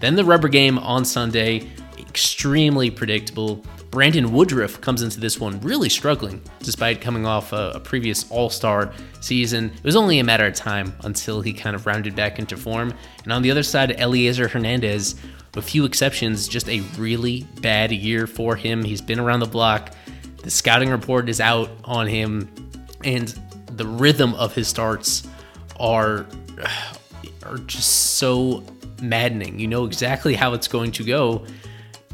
Then 0.00 0.16
the 0.16 0.24
rubber 0.24 0.48
game 0.48 0.78
on 0.78 1.04
Sunday, 1.04 1.70
extremely 1.98 2.90
predictable. 2.90 3.64
Brandon 3.92 4.32
Woodruff 4.32 4.80
comes 4.80 5.02
into 5.02 5.20
this 5.20 5.38
one 5.38 5.60
really 5.60 5.90
struggling, 5.90 6.40
despite 6.60 7.02
coming 7.02 7.26
off 7.26 7.52
a, 7.52 7.72
a 7.74 7.80
previous 7.80 8.28
All 8.30 8.48
Star 8.48 8.90
season. 9.20 9.66
It 9.66 9.84
was 9.84 9.96
only 9.96 10.18
a 10.18 10.24
matter 10.24 10.46
of 10.46 10.54
time 10.54 10.94
until 11.04 11.42
he 11.42 11.52
kind 11.52 11.76
of 11.76 11.84
rounded 11.84 12.16
back 12.16 12.38
into 12.38 12.56
form. 12.56 12.94
And 13.24 13.32
on 13.34 13.42
the 13.42 13.50
other 13.50 13.62
side, 13.62 13.90
Elieser 13.98 14.48
Hernandez, 14.48 15.16
with 15.54 15.68
few 15.68 15.84
exceptions, 15.84 16.48
just 16.48 16.70
a 16.70 16.80
really 16.96 17.46
bad 17.60 17.92
year 17.92 18.26
for 18.26 18.56
him. 18.56 18.82
He's 18.82 19.02
been 19.02 19.20
around 19.20 19.40
the 19.40 19.46
block. 19.46 19.94
The 20.42 20.50
scouting 20.50 20.88
report 20.88 21.28
is 21.28 21.38
out 21.38 21.68
on 21.84 22.06
him. 22.06 22.48
And 23.04 23.28
the 23.66 23.86
rhythm 23.86 24.32
of 24.36 24.54
his 24.54 24.68
starts 24.68 25.28
are 25.78 26.24
are 27.44 27.58
just 27.66 28.14
so 28.14 28.64
maddening. 29.02 29.58
You 29.58 29.68
know 29.68 29.84
exactly 29.84 30.32
how 30.32 30.54
it's 30.54 30.66
going 30.66 30.92
to 30.92 31.04
go, 31.04 31.44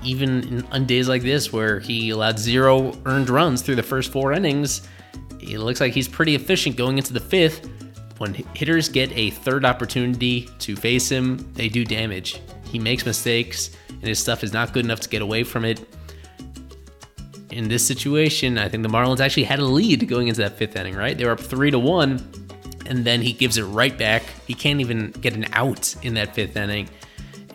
even 0.03 0.43
in, 0.49 0.67
on 0.73 0.87
days 0.87 1.09
like 1.09 1.23
this 1.23 1.53
where 1.53 1.81
he 1.81 2.11
allowed 2.11 2.39
zero 2.39 2.97
earned 3.07 3.31
runs 3.31 3.63
through 3.63 3.77
the 3.77 3.83
first 3.83 4.13
four 4.13 4.33
innings. 4.33 4.87
It 5.41 5.59
looks 5.59 5.81
like 5.81 5.93
he's 5.93 6.09
pretty 6.09 6.35
efficient 6.35 6.77
going 6.77 6.99
into 6.99 7.13
the 7.13 7.21
fifth. 7.21 7.69
When 8.19 8.35
hitters 8.35 8.89
get 8.89 9.13
a 9.17 9.31
third 9.31 9.65
opportunity 9.65 10.49
to 10.59 10.75
face 10.77 11.09
him, 11.09 11.53
they 11.55 11.69
do 11.69 11.85
damage. 11.85 12.41
He 12.65 12.79
makes 12.79 13.07
mistakes, 13.07 13.71
and 13.89 14.03
his 14.03 14.19
stuff 14.19 14.43
is 14.43 14.53
not 14.53 14.73
good 14.73 14.85
enough 14.85 15.01
to 15.01 15.09
get 15.09 15.23
away 15.23 15.45
from 15.45 15.65
it. 15.65 15.81
In 17.51 17.69
this 17.69 17.87
situation, 17.87 18.59
I 18.59 18.69
think 18.69 18.83
the 18.83 18.89
Marlins 18.89 19.21
actually 19.21 19.45
had 19.45 19.59
a 19.59 19.65
lead 19.65 20.07
going 20.09 20.29
into 20.29 20.41
that 20.43 20.57
fifth 20.57 20.77
inning, 20.77 20.95
right? 20.95 21.17
They 21.17 21.25
were 21.25 21.31
up 21.31 21.41
three 21.41 21.71
to 21.71 21.79
one, 21.79 22.21
and 22.87 23.05
then 23.05 23.23
he 23.23 23.33
gives 23.33 23.57
it 23.57 23.63
right 23.65 23.97
back. 23.97 24.25
He 24.47 24.55
can't 24.55 24.81
even 24.81 25.13
get 25.13 25.35
an 25.35 25.47
out 25.53 25.95
in 26.03 26.15
that 26.15 26.35
fifth 26.35 26.57
inning. 26.57 26.89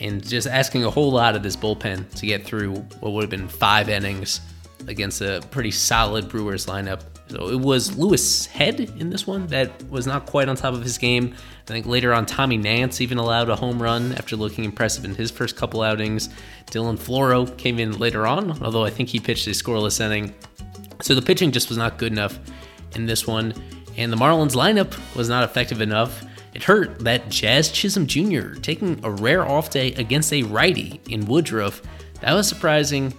And 0.04 0.22
just 0.28 0.48
asking 0.48 0.84
a 0.84 0.92
whole 0.92 1.12
lot 1.12 1.36
of 1.36 1.44
this 1.44 1.56
bullpen 1.56 2.14
to 2.16 2.26
get 2.26 2.46
through 2.46 2.76
what 3.00 3.14
would 3.14 3.24
have 3.24 3.30
been 3.30 3.48
five 3.48 3.88
innings 3.88 4.42
against 4.88 5.22
a 5.22 5.42
pretty 5.50 5.72
solid 5.72 6.28
Brewers 6.28 6.66
lineup. 6.66 7.02
So 7.30 7.48
it 7.48 7.60
was 7.60 7.98
Louis 7.98 8.46
Head 8.48 8.82
in 9.00 9.10
this 9.10 9.26
one 9.26 9.48
that 9.48 9.90
was 9.90 10.06
not 10.06 10.26
quite 10.26 10.50
on 10.50 10.58
top 10.58 10.74
of 10.74 10.84
his 10.84 10.98
game. 10.98 11.34
I 11.64 11.72
think 11.72 11.86
later 11.86 12.14
on, 12.14 12.26
Tommy 12.26 12.58
Nance 12.58 13.00
even 13.00 13.18
allowed 13.18 13.50
a 13.50 13.56
home 13.56 13.82
run 13.82 14.12
after 14.16 14.36
looking 14.36 14.66
impressive 14.66 15.06
in 15.06 15.16
his 15.16 15.32
first 15.32 15.56
couple 15.56 15.82
outings. 15.82 16.28
Dylan 16.66 17.00
Floro 17.00 17.58
came 17.58 17.80
in 17.80 17.98
later 17.98 18.28
on, 18.28 18.62
although 18.62 18.84
I 18.84 18.90
think 18.90 19.08
he 19.08 19.22
pitched 19.22 19.48
a 19.48 19.52
scoreless 19.52 20.02
inning. 20.02 20.36
So 21.02 21.16
the 21.16 21.22
pitching 21.22 21.54
just 21.54 21.70
was 21.70 21.78
not 21.78 21.98
good 21.98 22.12
enough 22.12 22.40
in 22.96 23.06
this 23.06 23.26
one, 23.26 23.54
and 23.96 24.12
the 24.12 24.18
Marlins 24.18 24.54
lineup 24.54 24.94
was 25.16 25.30
not 25.30 25.46
effective 25.46 25.80
enough. 25.80 26.26
It 26.54 26.64
hurt 26.64 27.00
that 27.00 27.30
Jazz 27.30 27.72
Chisholm 27.72 28.08
Jr. 28.08 28.56
taking 28.56 29.00
a 29.04 29.10
rare 29.10 29.48
off 29.48 29.70
day 29.70 29.94
against 29.94 30.32
a 30.34 30.44
righty 30.44 31.02
in 31.10 31.26
Woodruff. 31.26 31.82
That 32.22 32.34
was 32.34 32.48
surprising. 32.48 33.14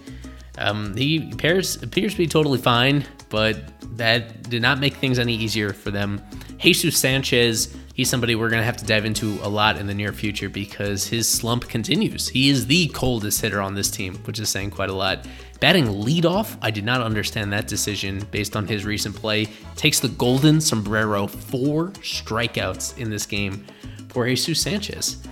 Um, 0.57 0.97
he 0.97 1.31
appears, 1.33 1.83
appears 1.83 2.13
to 2.13 2.19
be 2.19 2.27
totally 2.29 2.59
fine, 2.59 3.05
but 3.29 3.59
that 3.97 4.49
did 4.49 4.63
not 4.63 4.79
make 4.79 4.95
things 4.95 5.19
any 5.19 5.35
easier 5.35 5.73
for 5.73 5.91
them. 5.91 6.23
Jesus 6.59 6.97
Sanchez, 6.97 7.77
he's 7.95 8.09
somebody 8.09 8.37
we're 8.37 8.49
going 8.49 8.61
to 8.61 8.65
have 8.65 8.77
to 8.77 8.87
dive 8.87 9.05
into 9.05 9.39
a 9.43 9.49
lot 9.49 9.77
in 9.77 9.87
the 9.87 9.95
near 9.95 10.13
future 10.13 10.49
because 10.49 11.07
his 11.07 11.29
slump 11.29 11.69
continues. 11.69 12.29
He 12.29 12.49
is 12.49 12.67
the 12.67 12.87
coldest 12.89 13.41
hitter 13.41 13.61
on 13.61 13.75
this 13.75 13.91
team, 13.91 14.15
which 14.25 14.39
is 14.39 14.49
saying 14.49 14.71
quite 14.71 14.91
a 14.91 14.95
lot. 14.95 15.27
Batting 15.65 15.87
leadoff, 15.87 16.59
I 16.61 16.71
did 16.71 16.85
not 16.85 17.01
understand 17.01 17.51
that 17.55 17.67
decision 17.67 18.23
based 18.31 18.55
on 18.55 18.67
his 18.67 18.85
recent 18.85 19.17
play. 19.17 19.47
Takes 19.77 19.99
the 19.99 20.09
golden 20.09 20.61
sombrero, 20.61 21.27
four 21.27 21.89
strikeouts 22.03 22.99
in 22.99 23.09
this 23.09 23.25
game 23.25 23.65
for 24.11 24.27
Jesus 24.27 24.61
Sanchez. 24.61 25.27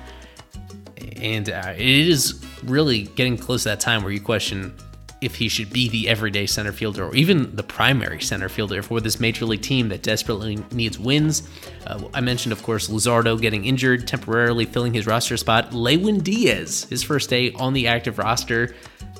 And 1.16 1.50
uh, 1.50 1.74
it 1.76 2.08
is 2.08 2.42
really 2.64 3.02
getting 3.02 3.36
close 3.36 3.64
to 3.64 3.68
that 3.68 3.80
time 3.80 4.02
where 4.02 4.10
you 4.10 4.22
question 4.22 4.74
if 5.20 5.34
he 5.34 5.50
should 5.50 5.70
be 5.70 5.90
the 5.90 6.08
everyday 6.08 6.46
center 6.46 6.72
fielder 6.72 7.04
or 7.04 7.14
even 7.14 7.54
the 7.54 7.62
primary 7.62 8.22
center 8.22 8.48
fielder 8.48 8.82
for 8.82 9.02
this 9.02 9.20
major 9.20 9.44
league 9.44 9.60
team 9.60 9.90
that 9.90 10.02
desperately 10.02 10.56
needs 10.72 10.98
wins. 10.98 11.46
Uh, 11.86 12.08
I 12.14 12.22
mentioned, 12.22 12.54
of 12.54 12.62
course, 12.62 12.88
Luzardo 12.88 13.38
getting 13.38 13.66
injured, 13.66 14.08
temporarily 14.08 14.64
filling 14.64 14.94
his 14.94 15.06
roster 15.06 15.36
spot. 15.36 15.74
Lewin 15.74 16.20
Diaz, 16.20 16.84
his 16.88 17.02
first 17.02 17.28
day 17.28 17.52
on 17.52 17.74
the 17.74 17.86
active 17.86 18.16
roster 18.16 18.74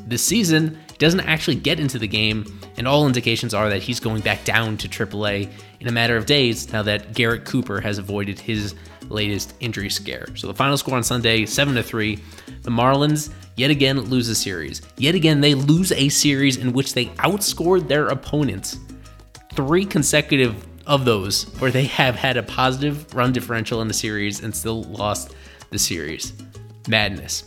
this 0.07 0.25
season, 0.25 0.79
doesn't 0.99 1.21
actually 1.21 1.57
get 1.57 1.81
into 1.81 1.99
the 1.99 2.09
game, 2.09 2.61
and 2.77 2.87
all 2.87 3.07
indications 3.07 3.55
are 3.55 3.69
that 3.69 3.83
he's 3.83 4.01
going 4.01 4.23
back 4.23 4.45
down 4.45 4.77
to 4.79 4.89
AAA 4.89 5.51
in 5.81 5.89
a 5.89 5.93
matter 5.93 6.17
of 6.17 6.27
days 6.27 6.73
now 6.73 6.83
that 6.83 7.15
Garrett 7.15 7.45
Cooper 7.45 7.81
has 7.81 7.99
avoided 7.99 8.39
his 8.39 8.75
latest 9.09 9.55
injury 9.61 9.91
scare. 9.91 10.27
So 10.37 10.47
the 10.47 10.55
final 10.55 10.77
score 10.77 10.97
on 10.97 11.03
Sunday, 11.03 11.47
7 11.47 11.75
to 11.75 11.83
3. 11.83 12.17
The 12.63 12.71
Marlins 12.71 13.33
yet 13.57 13.71
again 13.71 14.01
lose 14.01 14.29
a 14.29 14.35
series. 14.35 14.83
Yet 14.97 15.15
again, 15.15 15.41
they 15.41 15.55
lose 15.55 15.93
a 15.93 16.09
series 16.09 16.57
in 16.57 16.73
which 16.73 16.95
they 16.95 17.07
outscored 17.07 17.89
their 17.89 18.09
opponents. 18.09 18.79
Three 19.55 19.85
consecutive 19.85 20.67
of 20.87 21.05
those 21.05 21.45
where 21.61 21.71
they 21.71 21.85
have 21.85 22.17
had 22.17 22.37
a 22.37 22.43
positive 22.43 23.15
run 23.15 23.33
differential 23.33 23.83
in 23.83 23.89
the 23.89 23.95
series 23.95 24.43
and 24.43 24.55
still 24.55 24.83
lost 24.85 25.35
the 25.71 25.79
series. 25.79 26.33
Madness. 26.89 27.45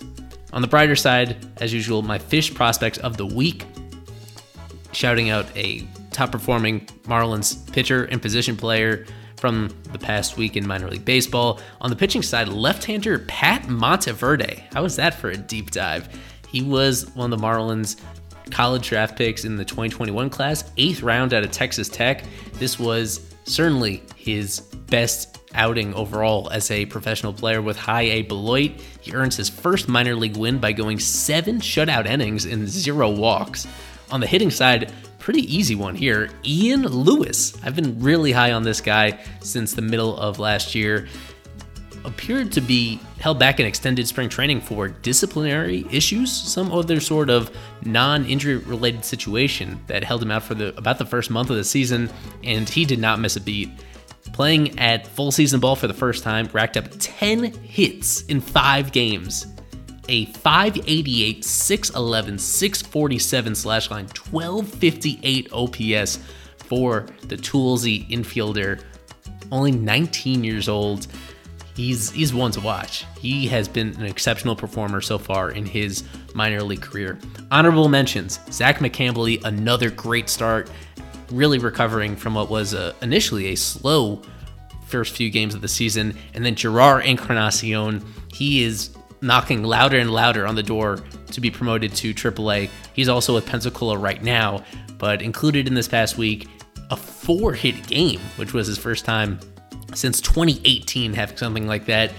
On 0.55 0.61
the 0.61 0.67
brighter 0.69 0.95
side, 0.95 1.35
as 1.57 1.73
usual, 1.73 2.01
my 2.01 2.17
fish 2.17 2.53
prospects 2.53 2.97
of 2.99 3.17
the 3.17 3.25
week. 3.25 3.65
Shouting 4.93 5.29
out 5.29 5.45
a 5.57 5.85
top 6.11 6.31
performing 6.31 6.85
Marlins 7.03 7.69
pitcher 7.73 8.05
and 8.05 8.21
position 8.21 8.55
player 8.55 9.05
from 9.35 9.69
the 9.91 9.99
past 9.99 10.37
week 10.37 10.55
in 10.55 10.65
minor 10.65 10.89
league 10.89 11.03
baseball. 11.03 11.59
On 11.81 11.89
the 11.89 11.95
pitching 11.95 12.21
side, 12.21 12.47
left-hander 12.47 13.19
Pat 13.19 13.67
Monteverde. 13.67 14.63
How 14.73 14.83
was 14.83 14.95
that 14.95 15.15
for 15.15 15.29
a 15.29 15.35
deep 15.35 15.71
dive? 15.71 16.07
He 16.47 16.61
was 16.61 17.13
one 17.15 17.33
of 17.33 17.37
the 17.37 17.45
Marlins 17.45 17.99
college 18.49 18.87
draft 18.87 19.17
picks 19.17 19.43
in 19.43 19.57
the 19.57 19.65
2021 19.65 20.29
class, 20.29 20.71
eighth 20.77 21.01
round 21.01 21.33
out 21.33 21.43
of 21.43 21.51
Texas 21.51 21.89
Tech. 21.89 22.23
This 22.53 22.79
was 22.79 23.34
certainly 23.45 24.03
his 24.15 24.59
best 24.59 25.39
outing 25.53 25.93
overall 25.93 26.49
as 26.51 26.69
a 26.69 26.85
professional 26.87 27.33
player 27.33 27.61
with 27.61 27.77
high 27.77 28.01
A 28.01 28.21
Beloit. 28.23 28.71
He 29.01 29.13
earns 29.13 29.37
his 29.37 29.49
first 29.49 29.87
minor 29.87 30.15
league 30.15 30.37
win 30.37 30.59
by 30.59 30.73
going 30.73 30.99
seven 30.99 31.59
shutout 31.59 32.05
innings 32.05 32.45
and 32.45 32.67
zero 32.67 33.09
walks. 33.09 33.65
On 34.11 34.19
the 34.19 34.27
hitting 34.27 34.51
side, 34.51 34.91
pretty 35.17 35.41
easy 35.53 35.75
one 35.75 35.95
here. 35.95 36.29
Ian 36.43 36.83
Lewis. 36.83 37.57
I've 37.63 37.75
been 37.75 37.99
really 37.99 38.31
high 38.31 38.51
on 38.51 38.63
this 38.63 38.81
guy 38.81 39.23
since 39.39 39.73
the 39.73 39.81
middle 39.81 40.17
of 40.17 40.39
last 40.39 40.75
year. 40.75 41.07
Appeared 42.05 42.51
to 42.51 42.61
be 42.61 42.99
held 43.19 43.39
back 43.39 43.59
in 43.59 43.65
extended 43.65 44.07
spring 44.07 44.29
training 44.29 44.61
for 44.61 44.87
disciplinary 44.87 45.85
issues, 45.91 46.31
some 46.31 46.71
other 46.71 46.99
sort 46.99 47.31
of 47.31 47.49
non-injury 47.83 48.57
related 48.57 49.03
situation 49.03 49.81
that 49.87 50.03
held 50.03 50.21
him 50.21 50.29
out 50.29 50.43
for 50.43 50.53
the 50.53 50.77
about 50.77 50.99
the 50.99 51.05
first 51.05 51.31
month 51.31 51.49
of 51.49 51.55
the 51.55 51.63
season, 51.63 52.09
and 52.43 52.69
he 52.69 52.85
did 52.85 52.99
not 52.99 53.19
miss 53.19 53.35
a 53.35 53.41
beat. 53.41 53.69
Playing 54.33 54.77
at 54.77 55.07
full 55.07 55.31
season 55.31 55.59
ball 55.59 55.75
for 55.75 55.87
the 55.87 55.93
first 55.93 56.23
time, 56.23 56.47
racked 56.53 56.77
up 56.77 56.85
10 56.99 57.51
hits 57.63 58.21
in 58.23 58.39
five 58.39 58.91
games 58.91 59.47
a 60.07 60.25
588, 60.25 61.43
611, 61.43 62.37
647 62.37 63.55
slash 63.55 63.89
line, 63.89 64.05
1258 64.05 65.51
OPS 65.51 66.19
for 66.57 67.07
the 67.23 67.37
toolsy 67.37 68.07
infielder. 68.09 68.81
Only 69.51 69.71
19 69.71 70.43
years 70.43 70.69
old. 70.69 71.07
He's 71.75 72.09
he's 72.11 72.33
one 72.33 72.51
to 72.51 72.61
watch. 72.61 73.05
He 73.19 73.47
has 73.47 73.67
been 73.67 73.89
an 73.95 74.05
exceptional 74.05 74.55
performer 74.55 75.01
so 75.01 75.17
far 75.17 75.51
in 75.51 75.65
his 75.65 76.03
minor 76.33 76.63
league 76.63 76.81
career. 76.81 77.19
Honorable 77.51 77.89
mentions: 77.89 78.39
Zach 78.49 78.77
McCambley, 78.77 79.43
another 79.43 79.89
great 79.89 80.29
start, 80.29 80.69
really 81.29 81.59
recovering 81.59 82.15
from 82.15 82.33
what 82.33 82.49
was 82.49 82.73
a, 82.73 82.95
initially 83.01 83.47
a 83.47 83.55
slow 83.55 84.21
first 84.87 85.15
few 85.15 85.29
games 85.29 85.53
of 85.53 85.61
the 85.61 85.67
season, 85.67 86.17
and 86.33 86.45
then 86.45 86.55
Jerar 86.55 87.03
Encarnacion. 87.03 88.05
He 88.31 88.63
is 88.63 88.95
knocking 89.19 89.63
louder 89.63 89.97
and 89.97 90.11
louder 90.11 90.45
on 90.45 90.55
the 90.55 90.63
door 90.63 90.99
to 91.31 91.41
be 91.41 91.51
promoted 91.51 91.93
to 91.95 92.13
AAA. 92.13 92.69
He's 92.93 93.09
also 93.09 93.33
with 93.33 93.45
Pensacola 93.45 93.97
right 93.97 94.23
now, 94.23 94.63
but 94.97 95.21
included 95.21 95.67
in 95.67 95.73
this 95.73 95.87
past 95.89 96.17
week, 96.17 96.47
a 96.89 96.95
four 96.95 97.53
hit 97.53 97.87
game, 97.87 98.19
which 98.37 98.53
was 98.53 98.67
his 98.67 98.77
first 98.77 99.03
time 99.03 99.39
since 99.93 100.21
2018 100.21 101.13
have 101.13 101.37
something 101.37 101.67
like 101.67 101.85
that. 101.85 102.11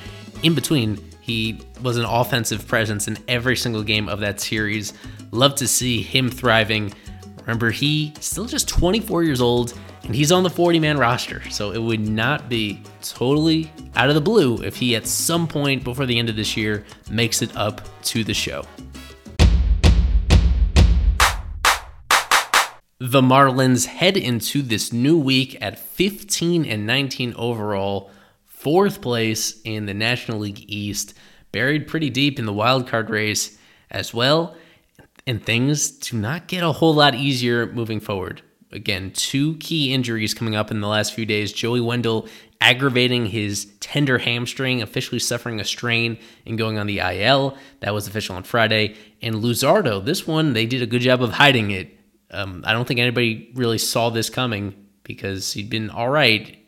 In 0.42 0.54
between, 0.54 0.98
he 1.20 1.60
was 1.82 1.96
an 1.96 2.04
offensive 2.04 2.66
presence 2.68 3.08
in 3.08 3.18
every 3.26 3.56
single 3.56 3.82
game 3.82 4.08
of 4.08 4.20
that 4.20 4.40
series. 4.40 4.92
Love 5.32 5.56
to 5.56 5.66
see 5.66 6.00
him 6.00 6.30
thriving. 6.30 6.92
Remember, 7.40 7.70
he 7.70 8.12
still 8.20 8.46
just 8.46 8.68
24 8.68 9.24
years 9.24 9.40
old 9.40 9.74
and 10.04 10.14
he's 10.14 10.30
on 10.30 10.44
the 10.44 10.50
40 10.50 10.78
man 10.78 10.98
roster. 10.98 11.42
So 11.50 11.72
it 11.72 11.82
would 11.82 12.08
not 12.08 12.48
be 12.48 12.80
totally 13.02 13.70
out 13.96 14.08
of 14.08 14.14
the 14.14 14.20
blue 14.20 14.62
if 14.62 14.76
he 14.76 14.94
at 14.94 15.06
some 15.06 15.48
point 15.48 15.82
before 15.82 16.06
the 16.06 16.18
end 16.18 16.28
of 16.28 16.36
this 16.36 16.56
year 16.56 16.84
makes 17.10 17.42
it 17.42 17.54
up 17.56 17.82
to 18.04 18.22
the 18.22 18.34
show. 18.34 18.64
The 22.98 23.20
Marlins 23.20 23.86
head 23.86 24.16
into 24.16 24.62
this 24.62 24.92
new 24.92 25.18
week 25.18 25.58
at 25.60 25.78
15 25.78 26.64
and 26.64 26.86
19 26.86 27.34
overall, 27.36 28.10
fourth 28.46 29.02
place 29.02 29.60
in 29.64 29.84
the 29.84 29.92
National 29.92 30.38
League 30.38 30.64
East, 30.66 31.12
buried 31.52 31.88
pretty 31.88 32.08
deep 32.08 32.38
in 32.38 32.46
the 32.46 32.54
wild 32.54 32.88
card 32.88 33.10
race 33.10 33.58
as 33.90 34.14
well, 34.14 34.56
and 35.26 35.44
things 35.44 35.90
do 35.90 36.16
not 36.16 36.48
get 36.48 36.62
a 36.62 36.72
whole 36.72 36.94
lot 36.94 37.14
easier 37.14 37.66
moving 37.66 38.00
forward 38.00 38.40
again, 38.72 39.10
two 39.12 39.56
key 39.56 39.92
injuries 39.92 40.34
coming 40.34 40.54
up 40.54 40.70
in 40.70 40.80
the 40.80 40.88
last 40.88 41.14
few 41.14 41.26
days. 41.26 41.52
Joey 41.52 41.80
Wendle 41.80 42.28
aggravating 42.60 43.26
his 43.26 43.66
tender 43.80 44.18
hamstring, 44.18 44.82
officially 44.82 45.18
suffering 45.18 45.60
a 45.60 45.64
strain 45.64 46.18
and 46.46 46.58
going 46.58 46.78
on 46.78 46.86
the 46.86 46.98
IL. 46.98 47.56
That 47.80 47.94
was 47.94 48.06
official 48.06 48.36
on 48.36 48.44
Friday. 48.44 48.96
And 49.22 49.36
Luzardo, 49.36 50.04
this 50.04 50.26
one, 50.26 50.52
they 50.52 50.66
did 50.66 50.82
a 50.82 50.86
good 50.86 51.02
job 51.02 51.22
of 51.22 51.32
hiding 51.32 51.70
it. 51.70 51.95
Um, 52.30 52.62
I 52.66 52.72
don't 52.72 52.86
think 52.86 53.00
anybody 53.00 53.52
really 53.54 53.78
saw 53.78 54.10
this 54.10 54.30
coming 54.30 54.74
because 55.04 55.52
he'd 55.52 55.70
been 55.70 55.90
all 55.90 56.08
right 56.08 56.58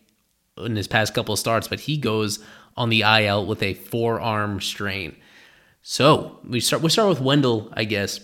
in 0.57 0.77
his 0.77 0.89
past 0.89 1.15
couple 1.15 1.33
of 1.33 1.39
starts, 1.39 1.69
but 1.69 1.81
he 1.81 1.97
goes 1.97 2.39
on 2.77 2.91
the 2.91 3.03
IL 3.03 3.47
with 3.47 3.63
a 3.63 3.75
forearm 3.75 4.61
strain. 4.61 5.17
So 5.83 6.39
we 6.45 6.61
start 6.61 6.83
we 6.83 6.91
start 6.91 7.09
with 7.09 7.21
Wendle, 7.21 7.73
I 7.73 7.85
guess. 7.85 8.21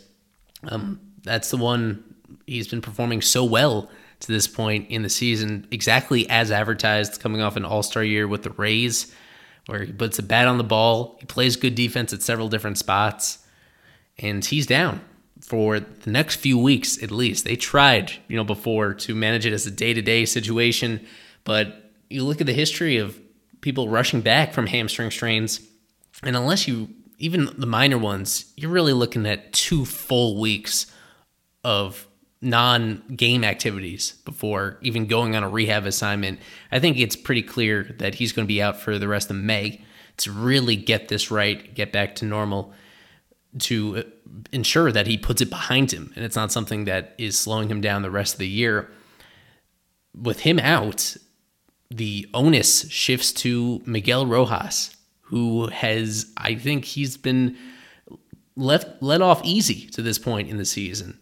Um, 0.69 1.01
that's 1.23 1.51
the 1.51 1.57
one 1.57 2.05
he's 2.47 2.69
been 2.69 2.83
performing 2.83 3.23
so 3.23 3.45
well 3.45 3.91
to 4.21 4.33
this 4.33 4.47
point 4.47 4.89
in 4.91 5.03
the 5.03 5.09
season, 5.09 5.67
exactly 5.71 6.29
as 6.31 6.51
advertised, 6.51 7.21
coming 7.21 7.43
off 7.43 7.57
an 7.57 7.65
All 7.65 7.83
Star 7.83 8.05
year 8.05 8.29
with 8.29 8.43
the 8.43 8.51
Rays, 8.51 9.13
where 9.67 9.85
he 9.85 9.93
puts 9.93 10.19
a 10.19 10.23
bat 10.23 10.47
on 10.47 10.59
the 10.59 10.65
ball, 10.65 11.17
he 11.21 11.27
plays 11.27 11.57
good 11.57 11.75
defense 11.75 12.13
at 12.13 12.23
several 12.23 12.49
different 12.49 12.79
spots, 12.79 13.39
and 14.19 14.45
he's 14.45 14.67
down 14.67 15.01
for 15.47 15.79
the 15.79 16.11
next 16.11 16.37
few 16.37 16.59
weeks 16.59 17.03
at 17.03 17.11
least. 17.11 17.45
They 17.45 17.57
tried, 17.57 18.13
you 18.29 18.37
know, 18.37 18.45
before 18.45 18.95
to 18.95 19.15
manage 19.15 19.45
it 19.47 19.53
as 19.53 19.67
a 19.67 19.71
day 19.71 19.93
to 19.93 20.03
day 20.03 20.25
situation, 20.25 21.07
but 21.45 21.93
you 22.09 22.25
look 22.25 22.41
at 22.41 22.47
the 22.47 22.53
history 22.53 22.97
of 22.97 23.21
people 23.61 23.89
rushing 23.89 24.21
back 24.21 24.53
from 24.53 24.67
hamstring 24.67 25.11
strains, 25.11 25.61
and 26.23 26.37
unless 26.37 26.67
you 26.67 26.89
even 27.19 27.49
the 27.57 27.67
minor 27.67 27.99
ones, 27.99 28.53
you're 28.57 28.71
really 28.71 28.93
looking 28.93 29.27
at 29.27 29.53
two 29.53 29.85
full 29.85 30.41
weeks 30.41 30.91
of 31.63 32.07
non 32.41 33.03
game 33.17 33.45
activities 33.45 34.13
before 34.25 34.79
even 34.83 35.07
going 35.07 35.35
on 35.35 35.43
a 35.43 35.49
rehab 35.49 35.87
assignment. 35.87 36.39
I 36.71 36.79
think 36.79 36.99
it's 36.99 37.17
pretty 37.17 37.43
clear 37.43 37.95
that 37.99 38.17
he's 38.17 38.33
going 38.33 38.47
to 38.47 38.53
be 38.53 38.63
out 38.63 38.81
for 38.81 38.99
the 38.99 39.09
rest 39.09 39.31
of 39.31 39.37
May 39.37 39.85
to 40.19 40.33
really 40.33 40.77
get 40.77 41.09
this 41.09 41.31
right, 41.31 41.75
get 41.75 41.93
back 41.93 42.15
to 42.17 42.25
normal, 42.25 42.73
to 43.61 43.99
uh, 43.99 44.03
ensure 44.53 44.91
that 44.91 45.07
he 45.07 45.17
puts 45.17 45.41
it 45.41 45.51
behind 45.51 45.93
him 45.93 46.13
and 46.17 46.25
it's 46.25 46.37
not 46.37 46.51
something 46.51 46.85
that 46.85 47.15
is 47.19 47.39
slowing 47.39 47.69
him 47.69 47.81
down 47.81 48.03
the 48.03 48.11
rest 48.11 48.35
of 48.35 48.39
the 48.39 48.49
year. 48.49 48.91
With 50.15 50.41
him 50.41 50.59
out, 50.59 51.17
the 51.91 52.29
onus 52.35 52.89
shifts 52.91 53.33
to 53.33 53.83
Miguel 53.85 54.27
Rojas, 54.27 54.97
who 55.23 55.69
has, 55.69 56.33
I 56.37 56.55
think, 56.55 56.85
he's 56.85 57.17
been 57.17 57.57
left 58.57 59.03
let 59.03 59.21
off 59.21 59.41
easy 59.45 59.89
to 59.89 60.03
this 60.03 60.19
point 60.19 60.49
in 60.49 60.57
the 60.57 60.65
season 60.65 61.19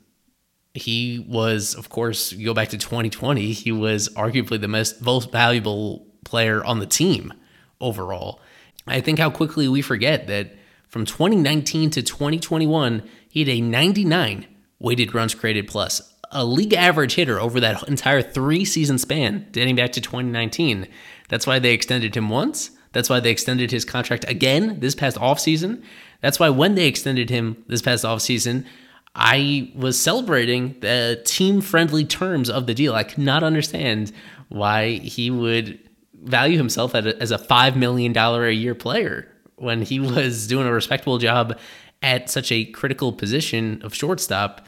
he 0.75 1.25
was, 1.29 1.75
of 1.75 1.89
course, 1.89 2.33
you 2.33 2.47
go 2.47 2.55
back 2.55 2.69
to 2.71 2.79
2020, 2.79 3.53
he 3.53 3.73
was 3.73 4.09
arguably 4.11 4.61
the 4.61 4.69
most, 4.69 5.03
most 5.03 5.31
valuable 5.31 6.07
player 6.25 6.65
on 6.65 6.79
the 6.79 6.87
team 6.87 7.33
overall. 7.81 8.41
I 8.87 9.01
think 9.01 9.19
how 9.19 9.31
quickly 9.31 9.69
we 9.69 9.83
forget 9.83 10.27
that 10.29 10.57
from 10.93 11.07
2019 11.07 11.89
to 11.89 12.03
2021, 12.03 13.03
he 13.31 13.41
had 13.41 13.49
a 13.49 13.63
99 13.63 14.47
weighted 14.79 15.15
runs 15.15 15.35
created 15.35 15.67
plus, 15.67 16.13
a 16.31 16.45
league 16.45 16.75
average 16.75 17.15
hitter 17.15 17.41
over 17.41 17.61
that 17.61 17.89
entire 17.89 18.21
three 18.21 18.67
season 18.67 18.99
span 18.99 19.47
dating 19.53 19.77
back 19.77 19.93
to 19.93 20.03
2019. 20.03 20.87
That's 21.31 21.47
why 21.47 21.59
they 21.59 21.73
extended 21.73 22.15
him 22.15 22.29
once. 22.29 22.73
That's 22.93 23.09
why 23.09 23.21
they 23.21 23.31
extended 23.31 23.71
his 23.71 23.87
contract 23.87 24.29
again 24.29 24.81
this 24.81 24.95
past 24.95 25.17
offseason. 25.17 25.83
That's 26.21 26.39
why 26.39 26.51
when 26.51 26.75
they 26.75 26.87
extended 26.87 27.31
him 27.31 27.65
this 27.69 27.81
past 27.81 28.05
offseason, 28.05 28.67
I 29.15 29.73
was 29.75 29.99
celebrating 29.99 30.79
the 30.81 31.23
team 31.25 31.63
friendly 31.63 32.05
terms 32.05 32.51
of 32.51 32.67
the 32.67 32.75
deal. 32.75 32.95
I 32.95 33.05
could 33.05 33.25
not 33.25 33.43
understand 33.43 34.13
why 34.51 34.91
he 34.99 35.31
would 35.31 35.79
value 36.23 36.59
himself 36.59 36.95
as 36.95 37.31
a 37.31 37.39
$5 37.39 37.77
million 37.77 38.15
a 38.15 38.51
year 38.51 38.75
player 38.75 39.33
when 39.57 39.83
he 39.83 40.01
was 40.01 40.47
doing 40.47 40.67
a 40.67 40.73
respectable 40.73 41.19
job 41.19 41.59
at 42.03 42.29
such 42.29 42.51
a 42.51 42.65
critical 42.65 43.13
position 43.13 43.81
of 43.83 43.95
shortstop 43.95 44.67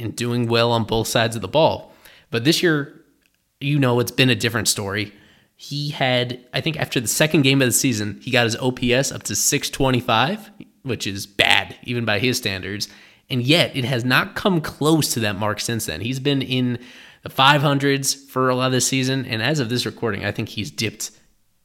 and 0.00 0.16
doing 0.16 0.48
well 0.48 0.72
on 0.72 0.84
both 0.84 1.06
sides 1.06 1.36
of 1.36 1.42
the 1.42 1.48
ball. 1.48 1.92
But 2.30 2.44
this 2.44 2.62
year, 2.62 3.04
you 3.60 3.78
know, 3.78 4.00
it's 4.00 4.10
been 4.10 4.30
a 4.30 4.34
different 4.34 4.68
story. 4.68 5.12
He 5.54 5.90
had, 5.90 6.44
I 6.52 6.60
think, 6.60 6.76
after 6.78 6.98
the 6.98 7.06
second 7.06 7.42
game 7.42 7.62
of 7.62 7.68
the 7.68 7.72
season, 7.72 8.18
he 8.20 8.32
got 8.32 8.44
his 8.44 8.56
OPS 8.56 9.12
up 9.12 9.22
to 9.24 9.36
625, 9.36 10.50
which 10.82 11.06
is 11.06 11.26
bad, 11.26 11.76
even 11.84 12.04
by 12.04 12.18
his 12.18 12.36
standards. 12.36 12.88
And 13.30 13.42
yet, 13.42 13.76
it 13.76 13.84
has 13.84 14.04
not 14.04 14.34
come 14.34 14.60
close 14.60 15.14
to 15.14 15.20
that 15.20 15.38
mark 15.38 15.60
since 15.60 15.86
then. 15.86 16.00
He's 16.00 16.18
been 16.18 16.42
in 16.42 16.78
the 17.22 17.30
500s 17.30 18.16
for 18.28 18.48
a 18.48 18.56
lot 18.56 18.66
of 18.66 18.72
the 18.72 18.80
season. 18.80 19.24
And 19.24 19.40
as 19.40 19.60
of 19.60 19.68
this 19.68 19.86
recording, 19.86 20.24
I 20.24 20.32
think 20.32 20.48
he's 20.48 20.70
dipped 20.70 21.12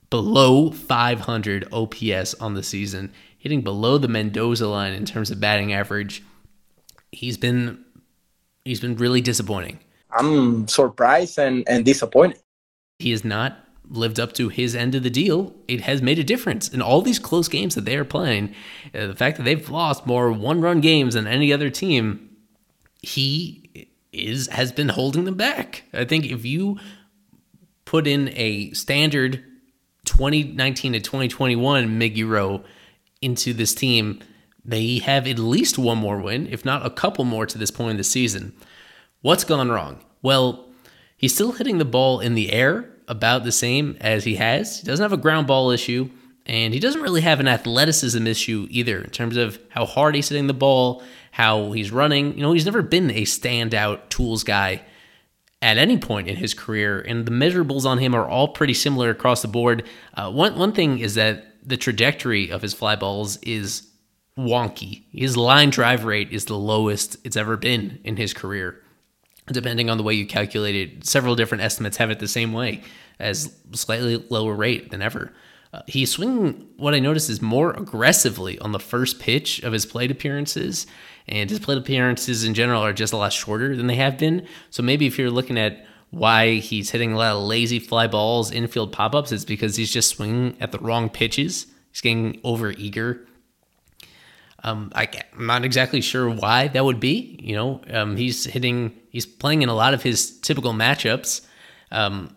below 0.10 0.72
500 0.72 1.67
OPS 1.72 2.34
on 2.36 2.54
the 2.54 2.63
season, 2.63 3.12
hitting 3.38 3.62
below 3.62 3.98
the 3.98 4.08
Mendoza 4.08 4.67
line 4.67 4.93
in 4.93 5.06
terms 5.06 5.32
of 5.32 5.39
batting 5.39 5.74
average. 5.74 6.24
He's 7.12 7.38
been 7.38 7.84
he's 8.65 8.80
been 8.80 8.98
really 8.98 9.22
disappointing. 9.22 9.80
I'm 10.12 10.67
surprised 10.67 11.38
and, 11.38 11.63
and 11.67 11.86
disappointed. 11.86 12.39
He 13.00 13.12
has 13.12 13.24
not 13.24 13.67
lived 13.89 14.20
up 14.20 14.34
to 14.34 14.50
his 14.50 14.76
end 14.76 14.96
of 14.96 15.04
the 15.04 15.10
deal, 15.10 15.54
it 15.67 15.82
has 15.82 16.02
made 16.02 16.20
a 16.20 16.24
difference 16.24 16.67
in 16.67 16.82
all 16.82 17.02
these 17.02 17.20
close 17.20 17.48
games 17.48 17.76
that 17.76 17.86
they 17.86 17.96
are 17.96 18.06
playing. 18.06 18.54
Uh, 18.93 19.08
the 19.08 19.15
fact 19.15 19.38
that 19.38 19.43
they've 19.43 19.70
lost 19.70 20.06
more 20.06 20.32
one-run 20.32 20.82
games 20.82 21.13
than 21.13 21.28
any 21.28 21.54
other 21.54 21.70
team, 21.70 22.30
he 23.02 23.89
is 24.12 24.48
has 24.48 24.72
been 24.72 24.89
holding 24.89 25.26
them 25.26 25.36
back. 25.36 25.84
I 25.93 26.06
think 26.06 26.26
if 26.26 26.46
you 26.46 26.80
put 27.86 28.08
in 28.08 28.30
a 28.30 28.72
standard 28.72 29.43
2019 30.08 30.93
to 30.93 31.00
2021 31.00 32.00
Miggy 32.00 32.63
into 33.22 33.54
this 33.54 33.76
team, 33.76 34.20
they 34.65 34.98
have 35.00 35.28
at 35.28 35.38
least 35.38 35.78
one 35.78 35.98
more 35.98 36.20
win, 36.20 36.48
if 36.48 36.65
not 36.65 36.86
a 36.86 36.89
couple 36.89 37.26
more 37.26 37.46
to 37.46 37.58
this 37.58 37.72
point 37.72 37.91
in 37.91 37.98
the 37.98 38.04
season. 38.04 38.54
What's 39.22 39.43
gone 39.43 39.70
wrong? 39.70 40.04
Well, 40.22 40.67
he's 41.15 41.34
still 41.34 41.54
hitting 41.54 41.78
the 41.78 41.86
ball 41.86 42.20
in 42.20 42.36
the 42.36 42.52
air 42.52 42.89
about 43.08 43.43
the 43.43 43.52
same 43.52 43.98
as 44.02 44.24
he 44.24 44.36
has. 44.36 44.80
He 44.80 44.86
doesn't 44.86 45.04
have 45.04 45.13
a 45.13 45.17
ground 45.17 45.48
ball 45.48 45.72
issue, 45.72 46.10
and 46.46 46.74
he 46.74 46.80
doesn't 46.80 47.02
really 47.02 47.22
have 47.22 47.39
an 47.39 47.48
athleticism 47.48 48.26
issue 48.28 48.67
either 48.70 49.02
in 49.02 49.10
terms 49.10 49.38
of 49.38 49.60
how 49.70 49.86
hard 49.86 50.15
he's 50.15 50.30
hitting 50.30 50.48
the 50.48 50.54
ball, 50.54 51.04
how 51.32 51.72
he's 51.72 51.91
running. 51.91 52.36
You 52.36 52.41
know, 52.41 52.54
he's 52.54 52.65
never 52.65 52.82
been 52.82 53.12
a 53.12 53.24
standout 53.24 54.10
tools 54.10 54.43
guy 54.43 54.82
at 55.62 55.78
any 55.78 55.98
point 55.98 56.28
in 56.28 56.36
his 56.36 56.54
career, 56.54 57.00
and 57.00 57.26
the 57.26 57.32
measurables 57.32 57.86
on 57.86 57.98
him 57.98 58.13
are 58.13 58.28
all 58.28 58.50
pretty 58.50 58.74
similar 58.74 59.10
across 59.10 59.41
the 59.41 59.48
board. 59.48 59.84
Uh, 60.13 60.32
one 60.32 60.58
one 60.58 60.72
thing 60.72 61.00
is 61.00 61.15
that 61.15 61.56
the 61.67 61.78
trajectory 61.78 62.52
of 62.52 62.62
his 62.62 62.74
fly 62.74 62.96
balls 62.96 63.38
is 63.38 63.88
wonky. 64.38 65.04
His 65.12 65.36
line 65.36 65.72
drive 65.72 66.06
rate 66.06 66.32
is 66.32 66.46
the 66.46 66.58
lowest 66.58 67.17
it's 67.24 67.36
ever 67.36 67.58
been 67.58 68.00
in 68.04 68.17
his 68.17 68.34
career 68.34 68.82
depending 69.52 69.89
on 69.89 69.98
the 69.98 70.04
way 70.04 70.13
you 70.13 70.26
calculate 70.26 70.76
it. 70.76 71.06
Several 71.06 71.36
different 71.36 71.63
estimates 71.63 71.98
have 71.98 72.12
it 72.12 72.20
the 72.20 72.28
same 72.28 72.54
way 72.54 72.82
as 73.20 73.56
slightly 73.72 74.24
lower 74.30 74.54
rate 74.54 74.91
than 74.91 75.02
ever. 75.02 75.34
Uh, 75.74 75.82
he's 75.88 76.12
swinging 76.12 76.67
what 76.78 76.93
I 76.93 77.00
notice 77.00 77.30
is 77.30 77.41
more 77.41 77.72
aggressively 77.72 78.58
on 78.60 78.72
the 78.72 78.80
first 78.80 79.20
pitch 79.20 79.62
of 79.63 79.74
his 79.74 79.86
plate 79.86 80.12
appearances, 80.12 80.88
and 81.28 81.50
his 81.50 81.60
plate 81.60 81.78
appearances 81.78 82.44
in 82.44 82.54
general 82.54 82.84
are 82.84 82.94
just 82.94 83.13
a 83.13 83.18
lot 83.18 83.34
shorter 83.34 83.76
than 83.76 83.88
they 83.88 83.96
have 83.96 84.18
been. 84.18 84.48
So 84.70 84.84
maybe 84.84 85.08
if 85.08 85.18
you're 85.18 85.32
looking 85.32 85.58
at 85.58 85.86
why 86.10 86.56
he's 86.56 86.92
hitting 86.92 87.13
a 87.13 87.18
lot 87.18 87.36
of 87.36 87.44
lazy 87.44 87.80
fly 87.80 88.08
balls, 88.08 88.52
infield 88.52 88.92
pop 88.92 89.13
ups, 89.13 89.32
it's 89.32 89.46
because 89.46 89.76
he's 89.76 89.92
just 89.92 90.16
swinging 90.16 90.56
at 90.62 90.72
the 90.72 90.80
wrong 90.80 91.10
pitches. 91.10 91.68
He's 91.92 92.02
getting 92.02 92.40
over 92.44 92.72
eager 92.72 93.28
um, 94.63 94.92
I, 94.96 95.08
am 95.34 95.46
not 95.46 95.66
exactly 95.66 96.02
sure 96.02 96.30
why 96.30 96.68
that 96.70 96.84
would 96.84 97.00
be. 97.00 97.38
You 97.42 97.56
know, 97.56 97.82
um, 97.92 98.18
he's 98.18 98.46
hitting, 98.46 98.94
he's 99.10 99.26
playing 99.26 99.62
in 99.62 99.70
a 99.70 99.74
lot 99.74 99.94
of 99.94 100.04
his 100.04 100.40
typical 100.40 100.74
matchups 100.74 101.46
um, 101.92 102.36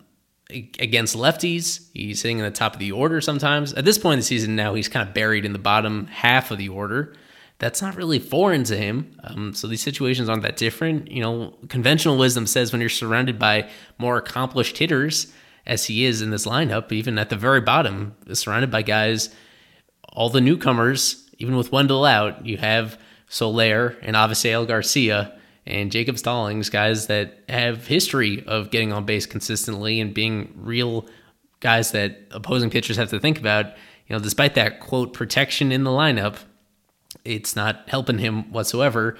against 0.49 1.15
lefties. 1.15 1.87
He's 1.93 2.21
hitting 2.21 2.39
in 2.39 2.45
the 2.45 2.51
top 2.51 2.73
of 2.73 2.79
the 2.79 2.91
order 2.91 3.21
sometimes. 3.21 3.73
At 3.73 3.85
this 3.85 3.97
point 3.97 4.13
in 4.13 4.19
the 4.19 4.25
season, 4.25 4.55
now 4.55 4.75
he's 4.75 4.87
kind 4.87 5.07
of 5.07 5.13
buried 5.13 5.45
in 5.45 5.53
the 5.53 5.59
bottom 5.59 6.07
half 6.07 6.51
of 6.51 6.57
the 6.57 6.69
order. 6.69 7.15
That's 7.61 7.81
not 7.81 7.95
really 7.95 8.19
foreign 8.19 8.65
to 8.65 8.75
him. 8.75 9.17
Um, 9.23 9.53
so 9.53 9.67
these 9.67 9.81
situations 9.81 10.27
aren't 10.27 10.41
that 10.41 10.57
different. 10.57 11.09
You 11.09 11.21
know, 11.21 11.53
conventional 11.69 12.17
wisdom 12.17 12.45
says 12.45 12.71
when 12.71 12.81
you're 12.81 12.89
surrounded 12.89 13.39
by 13.39 13.69
more 13.97 14.17
accomplished 14.17 14.77
hitters, 14.77 15.31
as 15.65 15.85
he 15.85 16.05
is 16.05 16.23
in 16.23 16.31
this 16.31 16.47
lineup, 16.47 16.91
even 16.91 17.19
at 17.19 17.29
the 17.29 17.35
very 17.35 17.61
bottom, 17.61 18.15
surrounded 18.33 18.71
by 18.71 18.81
guys, 18.81 19.29
all 20.11 20.29
the 20.29 20.41
newcomers 20.41 21.21
even 21.41 21.55
with 21.57 21.71
Wendle 21.71 22.05
out, 22.05 22.45
you 22.45 22.57
have 22.57 22.99
Soler 23.27 23.97
and 24.03 24.15
Avisail 24.15 24.67
Garcia 24.67 25.35
and 25.65 25.91
Jacob 25.91 26.19
Stallings, 26.19 26.69
guys 26.69 27.07
that 27.07 27.39
have 27.49 27.87
history 27.87 28.43
of 28.45 28.69
getting 28.69 28.93
on 28.93 29.05
base 29.05 29.25
consistently 29.25 29.99
and 29.99 30.13
being 30.13 30.53
real 30.55 31.07
guys 31.59 31.91
that 31.91 32.19
opposing 32.29 32.69
pitchers 32.69 32.97
have 32.97 33.09
to 33.09 33.19
think 33.19 33.39
about. 33.39 33.65
You 34.07 34.15
know, 34.15 34.19
despite 34.19 34.53
that 34.53 34.79
quote 34.79 35.13
protection 35.13 35.71
in 35.71 35.83
the 35.83 35.89
lineup, 35.89 36.37
it's 37.25 37.55
not 37.55 37.87
helping 37.87 38.17
him 38.17 38.51
whatsoever. 38.51 39.17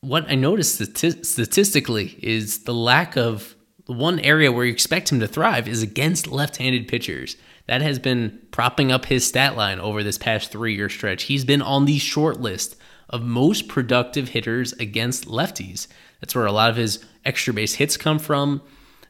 What 0.00 0.30
I 0.30 0.34
noticed 0.34 0.74
statistically 0.96 2.18
is 2.22 2.64
the 2.64 2.74
lack 2.74 3.16
of 3.16 3.56
the 3.86 3.92
one 3.92 4.20
area 4.20 4.52
where 4.52 4.64
you 4.64 4.72
expect 4.72 5.10
him 5.10 5.20
to 5.20 5.26
thrive 5.26 5.66
is 5.66 5.82
against 5.82 6.26
left-handed 6.26 6.88
pitchers 6.88 7.36
that 7.66 7.82
has 7.82 7.98
been 7.98 8.38
propping 8.50 8.92
up 8.92 9.06
his 9.06 9.26
stat 9.26 9.56
line 9.56 9.80
over 9.80 10.02
this 10.02 10.18
past 10.18 10.50
three 10.50 10.74
year 10.74 10.88
stretch. 10.88 11.24
He's 11.24 11.44
been 11.44 11.62
on 11.62 11.84
the 11.84 11.98
short 11.98 12.40
list 12.40 12.76
of 13.08 13.22
most 13.22 13.68
productive 13.68 14.30
hitters 14.30 14.72
against 14.74 15.26
lefties. 15.26 15.86
That's 16.20 16.34
where 16.34 16.46
a 16.46 16.52
lot 16.52 16.70
of 16.70 16.76
his 16.76 17.04
extra 17.24 17.54
base 17.54 17.74
hits 17.74 17.96
come 17.96 18.18
from. 18.18 18.60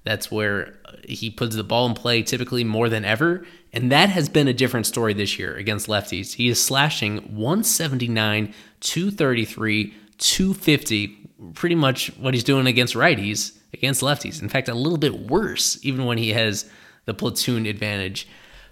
That's 0.08 0.32
where 0.32 0.72
uh, 0.86 0.92
he 1.06 1.28
puts 1.28 1.54
the 1.54 1.62
ball 1.62 1.86
in 1.86 1.92
play 1.92 2.22
typically 2.22 2.64
more 2.64 2.88
than 2.88 3.04
ever. 3.04 3.44
And 3.74 3.92
that 3.92 4.08
has 4.08 4.30
been 4.30 4.48
a 4.48 4.54
different 4.54 4.86
story 4.86 5.12
this 5.12 5.38
year 5.38 5.54
against 5.54 5.86
lefties. 5.86 6.32
He 6.32 6.48
is 6.48 6.64
slashing 6.64 7.18
179, 7.36 8.54
233, 8.80 9.94
250, 10.16 11.08
pretty 11.52 11.74
much 11.74 12.06
what 12.16 12.32
he's 12.32 12.42
doing 12.42 12.66
against 12.66 12.94
righties, 12.94 13.58
against 13.74 14.00
lefties. 14.00 14.40
In 14.40 14.48
fact, 14.48 14.70
a 14.70 14.74
little 14.74 14.96
bit 14.96 15.28
worse, 15.28 15.78
even 15.84 16.06
when 16.06 16.16
he 16.16 16.30
has 16.30 16.70
the 17.04 17.12
platoon 17.12 17.66
advantage. 17.66 18.26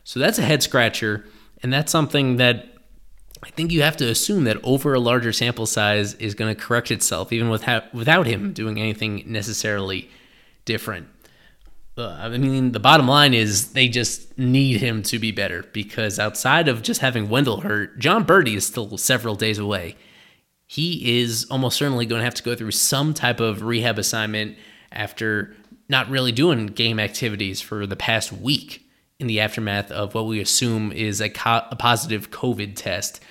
So 0.04 0.18
that's 0.18 0.38
a 0.38 0.42
head 0.42 0.62
scratcher. 0.62 1.26
And 1.62 1.70
that's 1.70 1.92
something 1.92 2.36
that 2.36 2.64
I 3.44 3.50
think 3.50 3.72
you 3.72 3.82
have 3.82 3.98
to 3.98 4.08
assume 4.08 4.44
that 4.44 4.56
over 4.64 4.94
a 4.94 5.00
larger 5.00 5.34
sample 5.34 5.66
size 5.66 6.14
is 6.14 6.34
going 6.34 6.56
to 6.56 6.58
correct 6.58 6.90
itself, 6.90 7.30
even 7.30 7.50
without, 7.50 7.92
without 7.92 8.26
him 8.26 8.54
doing 8.54 8.80
anything 8.80 9.22
necessarily 9.26 10.08
different. 10.66 11.08
Uh, 11.98 12.14
I 12.20 12.28
mean, 12.28 12.72
the 12.72 12.80
bottom 12.80 13.08
line 13.08 13.32
is 13.32 13.72
they 13.72 13.88
just 13.88 14.36
need 14.36 14.80
him 14.80 15.02
to 15.04 15.18
be 15.18 15.32
better 15.32 15.64
because 15.72 16.18
outside 16.18 16.68
of 16.68 16.82
just 16.82 17.00
having 17.00 17.30
Wendle 17.30 17.62
hurt, 17.62 17.98
Jon 17.98 18.24
Berti 18.24 18.54
is 18.54 18.66
still 18.66 18.98
several 18.98 19.34
days 19.34 19.58
away. 19.58 19.96
He 20.66 21.20
is 21.20 21.46
almost 21.50 21.78
certainly 21.78 22.04
going 22.04 22.20
to 22.20 22.24
have 22.24 22.34
to 22.34 22.42
go 22.42 22.54
through 22.54 22.72
some 22.72 23.14
type 23.14 23.40
of 23.40 23.62
rehab 23.62 23.98
assignment 23.98 24.58
after 24.92 25.54
not 25.88 26.10
really 26.10 26.32
doing 26.32 26.66
game 26.66 27.00
activities 27.00 27.62
for 27.62 27.86
the 27.86 27.96
past 27.96 28.30
week 28.30 28.82
in 29.18 29.26
the 29.26 29.40
aftermath 29.40 29.90
of 29.90 30.12
what 30.14 30.26
we 30.26 30.40
assume 30.40 30.92
is 30.92 31.22
a, 31.22 31.30
co- 31.30 31.64
a 31.70 31.76
positive 31.76 32.30
COVID 32.30 32.74
test. 32.76 33.22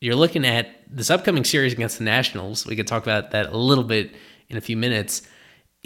You're 0.00 0.14
looking 0.14 0.44
at 0.44 0.68
this 0.88 1.10
upcoming 1.10 1.42
series 1.42 1.72
against 1.72 1.98
the 1.98 2.04
Nationals. 2.04 2.64
We 2.64 2.76
could 2.76 2.86
talk 2.86 3.02
about 3.02 3.32
that 3.32 3.46
a 3.46 3.56
little 3.56 3.82
bit 3.82 4.14
in 4.48 4.56
a 4.56 4.60
few 4.60 4.76
minutes 4.76 5.22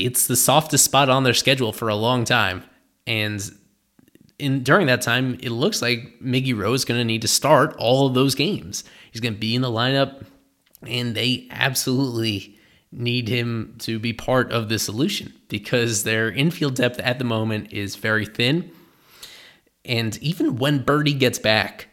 it's 0.02 0.26
the 0.26 0.36
softest 0.36 0.84
spot 0.84 1.08
on 1.08 1.22
their 1.22 1.34
schedule 1.34 1.72
for 1.72 1.88
a 1.88 1.94
long 1.94 2.24
time. 2.24 2.64
And 3.06 3.40
in 4.38 4.62
during 4.64 4.86
that 4.88 5.00
time, 5.00 5.38
it 5.40 5.50
looks 5.50 5.80
like 5.80 6.18
Miggy 6.20 6.56
Rowe 6.56 6.72
is 6.72 6.84
going 6.84 6.98
to 6.98 7.04
need 7.04 7.22
to 7.22 7.28
start 7.28 7.76
all 7.78 8.06
of 8.06 8.14
those 8.14 8.34
games. 8.34 8.82
He's 9.12 9.20
going 9.20 9.34
to 9.34 9.40
be 9.40 9.54
in 9.54 9.62
the 9.62 9.70
lineup, 9.70 10.24
and 10.86 11.14
they 11.14 11.46
absolutely 11.50 12.58
need 12.90 13.28
him 13.28 13.76
to 13.78 13.98
be 13.98 14.12
part 14.12 14.50
of 14.52 14.68
the 14.68 14.78
solution 14.78 15.32
because 15.48 16.02
their 16.02 16.30
infield 16.30 16.74
depth 16.74 16.98
at 17.00 17.18
the 17.18 17.24
moment 17.24 17.72
is 17.72 17.96
very 17.96 18.26
thin. 18.26 18.70
And 19.84 20.16
even 20.18 20.56
when 20.56 20.84
Berti 20.84 21.18
gets 21.18 21.38
back, 21.38 21.88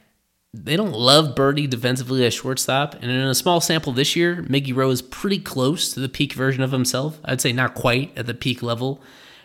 they 0.53 0.75
don't 0.75 0.93
love 0.93 1.35
Berti 1.35 1.69
defensively 1.69 2.25
as 2.25 2.33
shortstop. 2.33 2.95
And 2.95 3.05
in 3.05 3.19
a 3.19 3.35
small 3.35 3.61
sample 3.61 3.93
this 3.93 4.15
year, 4.15 4.43
Miggy 4.49 4.75
Rowe 4.75 4.89
is 4.89 5.01
pretty 5.01 5.39
close 5.39 5.93
to 5.93 5.99
the 5.99 6.09
peak 6.09 6.33
version 6.33 6.63
of 6.63 6.71
himself. 6.71 7.19
I'd 7.23 7.41
say 7.41 7.53
not 7.53 7.75
quite 7.75 8.17
at 8.17 8.25
the 8.25 8.33
peak 8.33 8.63
level 8.63 9.01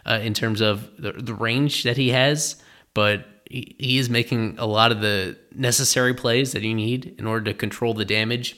uh, 0.07 0.21
in 0.23 0.33
terms 0.33 0.61
of 0.61 0.91
the, 0.99 1.13
the 1.13 1.35
range 1.35 1.83
that 1.83 1.99
he 1.99 2.11
has, 2.11 2.57
but 2.95 3.27
he, 3.51 3.77
he 3.79 3.99
is 3.99 4.09
making 4.09 4.57
a 4.59 4.67
lot 4.67 4.93
of 4.93 5.01
the 5.01 5.37
necessary 5.55 6.15
plays 6.15 6.53
that 6.53 6.63
you 6.63 6.75
need 6.75 7.15
in 7.19 7.27
order 7.27 7.45
to 7.53 7.55
control 7.55 7.93
the 7.93 8.07
damage. 8.07 8.57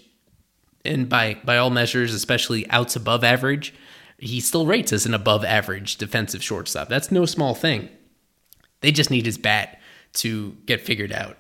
And 0.85 1.09
by, 1.09 1.39
by 1.45 1.57
all 1.57 1.71
measures, 1.71 2.15
especially 2.15 2.69
outs 2.71 2.95
above 2.95 3.25
average, 3.25 3.75
he 4.19 4.41
still 4.41 4.67
rates 4.67 4.93
as 4.93 5.05
an 5.05 5.15
above 5.15 5.45
average 5.45 5.97
defensive 5.97 6.45
shortstop. 6.45 6.89
That's 6.89 7.11
no 7.11 7.27
small 7.27 7.55
thing. 7.55 7.89
They 8.83 8.93
just 8.93 9.11
need 9.11 9.27
his 9.27 9.37
bat 9.37 9.81
to 10.15 10.57
get 10.65 10.81
figured 10.81 11.13
out. 11.13 11.39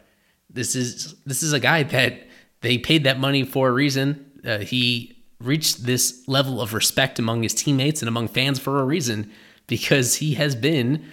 This 0.56 0.74
is 0.74 1.14
this 1.26 1.42
is 1.42 1.52
a 1.52 1.60
guy 1.60 1.82
that 1.82 2.26
they 2.62 2.78
paid 2.78 3.04
that 3.04 3.20
money 3.20 3.44
for 3.44 3.68
a 3.68 3.72
reason. 3.72 4.40
Uh, 4.44 4.58
he 4.58 5.22
reached 5.38 5.84
this 5.84 6.26
level 6.26 6.62
of 6.62 6.72
respect 6.72 7.18
among 7.18 7.42
his 7.42 7.52
teammates 7.52 8.00
and 8.00 8.08
among 8.08 8.28
fans 8.28 8.58
for 8.58 8.80
a 8.80 8.84
reason 8.84 9.30
because 9.66 10.16
he 10.16 10.34
has 10.34 10.56
been 10.56 11.04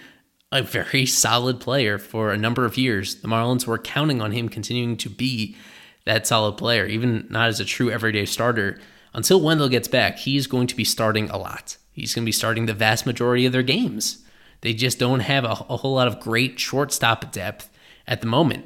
a 0.54 0.64
very 0.64 1.06
solid 1.06 1.60
player 1.60 1.98
for 1.98 2.32
a 2.32 2.38
number 2.38 2.64
of 2.64 2.78
years. 2.78 3.16
The 3.16 3.28
Marlins 3.28 3.68
were 3.68 3.78
counting 3.78 4.22
on 4.22 4.32
him 4.32 4.48
continuing 4.48 4.96
to 4.98 5.10
be 5.10 5.58
that 6.06 6.26
solid 6.26 6.56
player, 6.56 6.86
even 6.86 7.28
not 7.30 7.50
as 7.50 7.60
a 7.60 7.66
true 7.66 7.92
everyday 7.92 8.26
starter. 8.26 8.80
Until 9.14 9.42
Wendle 9.42 9.68
gets 9.68 9.90
back, 9.90 10.20
he's 10.20 10.48
going 10.48 10.68
to 10.68 10.76
be 10.76 10.86
starting 10.86 11.30
a 11.30 11.38
lot. 11.38 11.76
He's 11.92 12.16
going 12.16 12.24
to 12.24 12.28
be 12.28 12.32
starting 12.32 12.66
the 12.66 12.74
vast 12.74 13.06
majority 13.06 13.46
of 13.46 13.52
their 13.52 13.62
games. 13.62 14.24
They 14.62 14.74
just 14.74 15.00
don't 15.00 15.20
have 15.20 15.44
a, 15.44 15.50
a 15.70 15.78
whole 15.78 15.96
lot 15.96 16.08
of 16.08 16.22
great 16.22 16.60
shortstop 16.60 17.34
depth 17.34 17.70
at 18.08 18.22
the 18.22 18.28
moment 18.28 18.66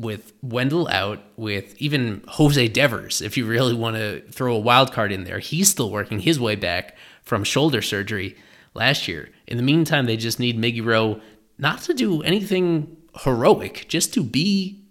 with 0.00 0.32
Wendle 0.42 0.88
out, 0.88 1.20
with 1.36 1.74
even 1.80 2.22
Jose 2.28 2.68
Devers, 2.68 3.20
if 3.20 3.36
you 3.36 3.46
really 3.46 3.74
want 3.74 3.96
to 3.96 4.20
throw 4.30 4.54
a 4.54 4.60
wild 4.60 4.92
card 4.92 5.12
in 5.12 5.24
there, 5.24 5.40
he's 5.40 5.68
still 5.68 5.90
working 5.90 6.20
his 6.20 6.38
way 6.38 6.54
back 6.54 6.96
from 7.22 7.44
shoulder 7.44 7.82
surgery 7.82 8.36
last 8.74 9.08
year. 9.08 9.30
In 9.46 9.56
the 9.56 9.62
meantime, 9.62 10.06
they 10.06 10.16
just 10.16 10.38
need 10.38 10.58
Miggy 10.58 10.84
Rowe 10.84 11.20
not 11.58 11.82
to 11.82 11.94
do 11.94 12.22
anything 12.22 12.96
heroic, 13.22 13.86
just 13.88 14.14
to 14.14 14.22
be 14.22 14.84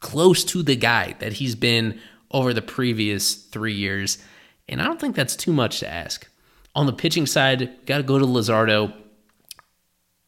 close 0.00 0.44
to 0.44 0.62
the 0.62 0.76
guy 0.76 1.16
that 1.18 1.34
he's 1.34 1.56
been 1.56 1.98
over 2.30 2.54
the 2.54 2.62
previous 2.62 3.34
three 3.34 3.74
years. 3.74 4.18
And 4.68 4.80
I 4.80 4.84
don't 4.84 5.00
think 5.00 5.16
that's 5.16 5.36
too 5.36 5.52
much 5.52 5.80
to 5.80 5.92
ask. 5.92 6.28
On 6.74 6.86
the 6.86 6.92
pitching 6.92 7.26
side, 7.26 7.84
got 7.86 7.96
to 7.96 8.02
go 8.02 8.18
to 8.18 8.26
Luzardo. 8.26 8.94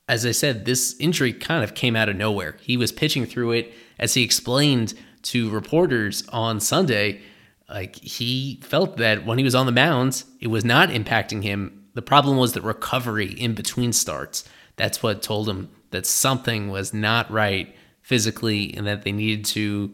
As 0.09 0.25
I 0.25 0.33
said, 0.33 0.65
this 0.65 0.97
injury 0.99 1.33
kind 1.33 1.63
of 1.63 1.75
came 1.75 1.95
out 1.95 2.09
of 2.09 2.17
nowhere. 2.17 2.57
He 2.61 2.77
was 2.77 2.91
pitching 2.91 3.27
through 3.27 3.53
it 3.53 3.75
as 3.99 4.15
he 4.15 4.23
explained 4.23 4.95
to 5.23 5.51
reporters 5.51 6.27
on 6.29 6.61
Sunday, 6.61 7.21
like 7.69 7.97
he 7.97 8.61
felt 8.63 8.97
that 8.97 9.27
when 9.27 9.39
he 9.39 9.45
was 9.45 9.55
on 9.55 9.67
the 9.67 9.73
mound, 9.73 10.25
it 10.41 10.49
was 10.49 10.65
not 10.65 10.89
impacting 10.89 11.43
him. 11.43 11.87
The 11.95 12.03
problem 12.03 12.37
was 12.37 12.53
the 12.53 12.63
recovery 12.63 13.33
in 13.33 13.55
between 13.55 13.93
starts. 13.93 14.49
That's 14.77 15.03
what 15.03 15.23
told 15.23 15.49
him 15.49 15.71
that 15.91 16.07
something 16.07 16.71
was 16.71 16.95
not 16.95 17.31
right 17.31 17.75
physically 18.03 18.75
and 18.75 18.87
that 18.87 19.03
they 19.03 19.13
needed 19.13 19.45
to 19.45 19.93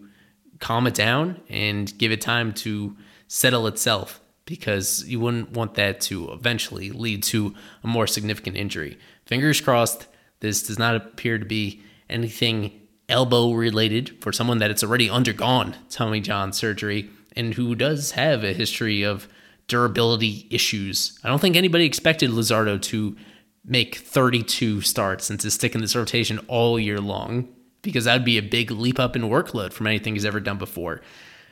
calm 0.61 0.87
it 0.87 0.95
down 0.95 1.41
and 1.49 1.97
give 1.99 2.13
it 2.13 2.21
time 2.21 2.53
to 2.53 2.97
settle 3.27 3.67
itself 3.67 4.21
because 4.45 5.05
you 5.07 5.19
wouldn't 5.19 5.53
want 5.53 5.75
that 5.75 6.01
to 6.03 6.31
eventually 6.31 6.91
lead 6.91 7.23
to 7.23 7.55
a 7.83 7.87
more 7.87 8.07
significant 8.07 8.57
injury. 8.57 8.99
Fingers 9.27 9.61
crossed, 9.61 10.07
this 10.41 10.63
does 10.63 10.79
not 10.79 10.95
appear 10.95 11.39
to 11.39 11.45
be 11.45 11.83
anything 12.11 12.81
elbow 13.09 13.53
related 13.53 14.23
for 14.23 14.33
someone 14.33 14.59
that 14.59 14.71
it's 14.71 14.83
already 14.83 15.11
undergone 15.11 15.77
Tommy 15.91 16.21
John 16.21 16.53
surgery 16.53 17.11
and 17.37 17.55
who 17.55 17.75
does 17.75 18.13
have 18.13 18.45
a 18.45 18.53
history 18.53 19.03
of 19.03 19.29
durability 19.67 20.47
issues. 20.51 21.19
I 21.25 21.29
don't 21.29 21.41
think 21.41 21.57
anybody 21.57 21.85
expected 21.85 22.31
Luzardo 22.31 22.81
to 22.83 23.17
make 23.65 23.97
32 23.97 24.83
starts 24.83 25.31
and 25.31 25.41
to 25.41 25.51
stick 25.51 25.75
in 25.75 25.81
this 25.81 25.97
rotation 25.97 26.39
all 26.49 26.79
year 26.79 27.01
long 27.01 27.49
because 27.83 28.05
that 28.05 28.15
would 28.15 28.25
be 28.25 28.39
a 28.39 28.43
big 28.43 28.71
leap 28.71 28.99
up 28.99 29.17
in 29.17 29.23
workload 29.23 29.73
from 29.73 29.87
anything 29.87 30.15
he's 30.15 30.25
ever 30.25 30.41
done 30.41 30.59
before. 30.59 31.01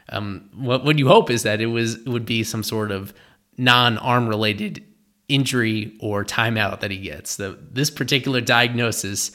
Um, 0.09 0.51
what 0.55 0.85
what 0.85 0.99
you 0.99 1.09
hope 1.09 1.31
is 1.31 1.43
that 1.45 1.61
it 1.61 1.67
was 1.67 1.99
would 2.01 2.27
be 2.27 2.43
some 2.43 2.63
sort 2.63 2.91
of 2.91 3.15
non-arm 3.57 4.29
related 4.29 4.85
injury 5.29 5.97
or 6.01 6.25
timeout 6.25 6.81
that 6.81 6.91
he 6.91 6.99
gets. 6.99 7.37
The, 7.37 7.59
this 7.71 7.91
particular 7.91 8.41
diagnosis 8.41 9.31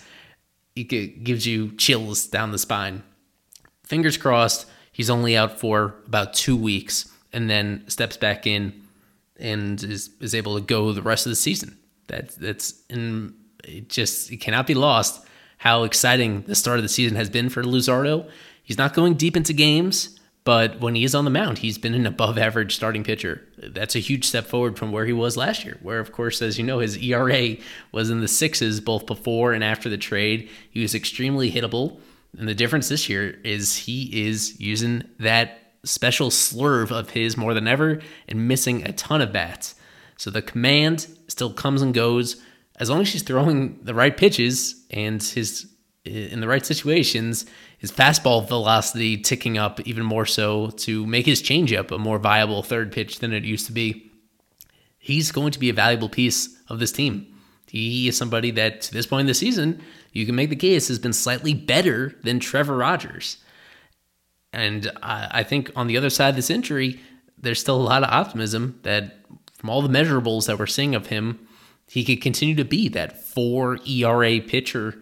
it 0.78 1.24
gives 1.24 1.46
you 1.46 1.72
chills 1.76 2.28
down 2.28 2.52
the 2.52 2.58
spine. 2.58 3.04
Fingers 3.84 4.18
crossed, 4.18 4.66
he's 4.92 5.10
only 5.10 5.38
out 5.38 5.60
for 5.60 5.96
about 6.06 6.34
two 6.34 6.58
weeks 6.58 7.12
and 7.34 7.50
then 7.50 7.84
steps 7.88 8.18
back 8.18 8.48
in 8.48 8.82
and 9.40 9.82
is, 9.84 10.10
is 10.20 10.34
able 10.34 10.56
to 10.56 10.62
go 10.62 10.92
the 10.92 11.02
rest 11.02 11.26
of 11.26 11.30
the 11.30 11.36
season. 11.36 11.78
That, 12.08 12.30
that's 12.32 12.82
in, 12.90 13.36
it 13.64 13.90
just 13.90 14.32
it 14.32 14.38
cannot 14.38 14.68
be 14.68 14.74
lost 14.74 15.26
how 15.58 15.84
exciting 15.84 16.44
the 16.44 16.56
start 16.56 16.78
of 16.78 16.84
the 16.84 16.90
season 16.90 17.18
has 17.18 17.30
been 17.30 17.50
for 17.50 17.64
Luzardo. 17.64 18.30
He's 18.64 18.78
not 18.78 18.94
going 18.94 19.16
deep 19.16 19.36
into 19.36 19.54
games, 19.54 20.17
but 20.48 20.80
when 20.80 20.96
he 20.96 21.04
is 21.04 21.14
on 21.14 21.26
the 21.26 21.30
mound, 21.30 21.58
he's 21.58 21.78
been 21.78 21.94
an 21.94 22.06
above 22.06 22.38
average 22.38 22.74
starting 22.74 23.04
pitcher. 23.04 23.46
That's 23.58 23.98
a 23.98 24.00
huge 24.00 24.24
step 24.24 24.48
forward 24.48 24.80
from 24.80 24.94
where 24.94 25.06
he 25.06 25.12
was 25.12 25.36
last 25.36 25.66
year, 25.66 25.78
where, 25.82 26.00
of 26.00 26.14
course, 26.14 26.42
as 26.42 26.58
you 26.58 26.64
know, 26.64 26.80
his 26.80 26.96
ERA 26.96 27.58
was 27.92 28.10
in 28.10 28.22
the 28.22 28.30
sixes 28.30 28.80
both 28.80 29.06
before 29.06 29.52
and 29.52 29.62
after 29.62 29.90
the 29.90 29.98
trade. 29.98 30.50
He 30.70 30.82
was 30.82 30.96
extremely 30.96 31.52
hittable. 31.52 32.00
And 32.40 32.48
the 32.48 32.56
difference 32.56 32.88
this 32.88 33.10
year 33.10 33.38
is 33.44 33.76
he 33.76 34.26
is 34.26 34.58
using 34.58 35.04
that 35.20 35.74
special 35.84 36.30
slurve 36.30 36.92
of 36.92 37.10
his 37.10 37.36
more 37.36 37.54
than 37.54 37.68
ever 37.68 38.00
and 38.30 38.48
missing 38.48 38.88
a 38.88 38.94
ton 38.94 39.20
of 39.20 39.34
bats. 39.34 39.76
So 40.16 40.30
the 40.30 40.42
command 40.42 41.08
still 41.28 41.52
comes 41.52 41.82
and 41.82 41.94
goes. 41.94 42.42
As 42.78 42.90
long 42.90 43.02
as 43.02 43.12
he's 43.12 43.24
throwing 43.24 43.84
the 43.84 43.94
right 43.94 44.16
pitches 44.16 44.86
and 44.92 45.22
his 45.22 45.68
in 46.06 46.40
the 46.40 46.48
right 46.48 46.66
situations, 46.66 47.46
his 47.78 47.92
fastball 47.92 48.48
velocity 48.48 49.18
ticking 49.18 49.58
up 49.58 49.80
even 49.82 50.04
more 50.04 50.26
so 50.26 50.70
to 50.72 51.06
make 51.06 51.26
his 51.26 51.42
changeup 51.42 51.92
a 51.92 51.98
more 51.98 52.18
viable 52.18 52.64
third 52.64 52.92
pitch 52.92 53.20
than 53.20 53.34
it 53.34 53.44
used 53.44 53.68
to 53.68 53.72
be. 53.72 54.12
He's 54.98 55.32
going 55.32 55.52
to 55.52 55.60
be 55.60 55.70
a 55.70 55.74
valuable 55.74 56.10
piece 56.10 56.58
of 56.70 56.80
this 56.80 56.92
team. 56.92 57.34
He 57.70 58.08
is 58.08 58.18
somebody 58.18 58.52
that, 58.52 58.82
to 58.82 58.94
this 58.94 59.06
point 59.06 59.22
in 59.22 59.28
the 59.28 59.34
season, 59.34 59.82
you 60.12 60.26
can 60.26 60.36
make 60.36 60.50
the 60.50 60.56
case 60.56 60.88
has 60.88 61.00
been 61.00 61.14
slightly 61.14 61.54
better 61.54 62.16
than 62.24 62.40
Trevor 62.40 62.78
Rogers. 62.78 63.38
And 64.54 64.90
I, 65.04 65.28
I 65.32 65.44
think 65.44 65.72
on 65.76 65.88
the 65.88 65.98
other 65.98 66.10
side 66.10 66.30
of 66.30 66.36
this 66.36 66.50
injury, 66.50 67.00
there's 67.38 67.60
still 67.60 67.76
a 67.76 67.84
lot 67.84 68.04
of 68.04 68.10
optimism 68.10 68.80
that 68.84 69.18
from 69.54 69.70
all 69.70 69.82
the 69.82 69.90
measurables 69.90 70.48
that 70.48 70.58
we're 70.58 70.66
seeing 70.66 70.96
of 70.96 71.08
him, 71.08 71.48
he 71.88 72.04
could 72.04 72.22
continue 72.22 72.56
to 72.56 72.66
be 72.66 72.90
that 72.90 73.24
four 73.24 73.80
ERA 73.88 74.40
pitcher, 74.42 75.02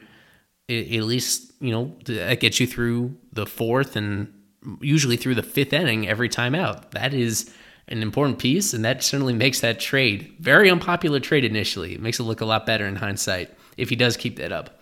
at 0.70 1.04
least, 1.04 1.52
you 1.60 1.72
know, 1.72 1.96
that 2.06 2.40
gets 2.40 2.60
you 2.60 2.68
through 2.68 3.16
the 3.34 3.46
fourth 3.46 3.96
and 3.96 4.34
usually 4.82 5.18
through 5.18 5.36
the 5.36 5.44
fifth 5.44 5.74
inning 5.74 6.08
every 6.08 6.30
time 6.30 6.56
out. 6.56 6.92
That 6.92 7.14
is 7.14 7.54
an 7.88 8.02
important 8.02 8.40
piece, 8.40 8.74
and 8.74 8.84
that 8.84 9.04
certainly 9.04 9.34
makes 9.34 9.60
that 9.60 9.80
trade 9.80 10.34
very 10.40 10.72
unpopular 10.72 11.20
trade 11.20 11.46
initially. 11.46 11.94
It 11.94 12.02
makes 12.02 12.20
it 12.20 12.24
look 12.24 12.42
a 12.42 12.46
lot 12.46 12.66
better 12.66 12.88
in 12.88 12.96
hindsight 12.96 13.54
if 13.78 13.90
he 13.90 13.96
does 13.96 14.18
keep 14.18 14.38
that 14.38 14.52
up. 14.52 14.80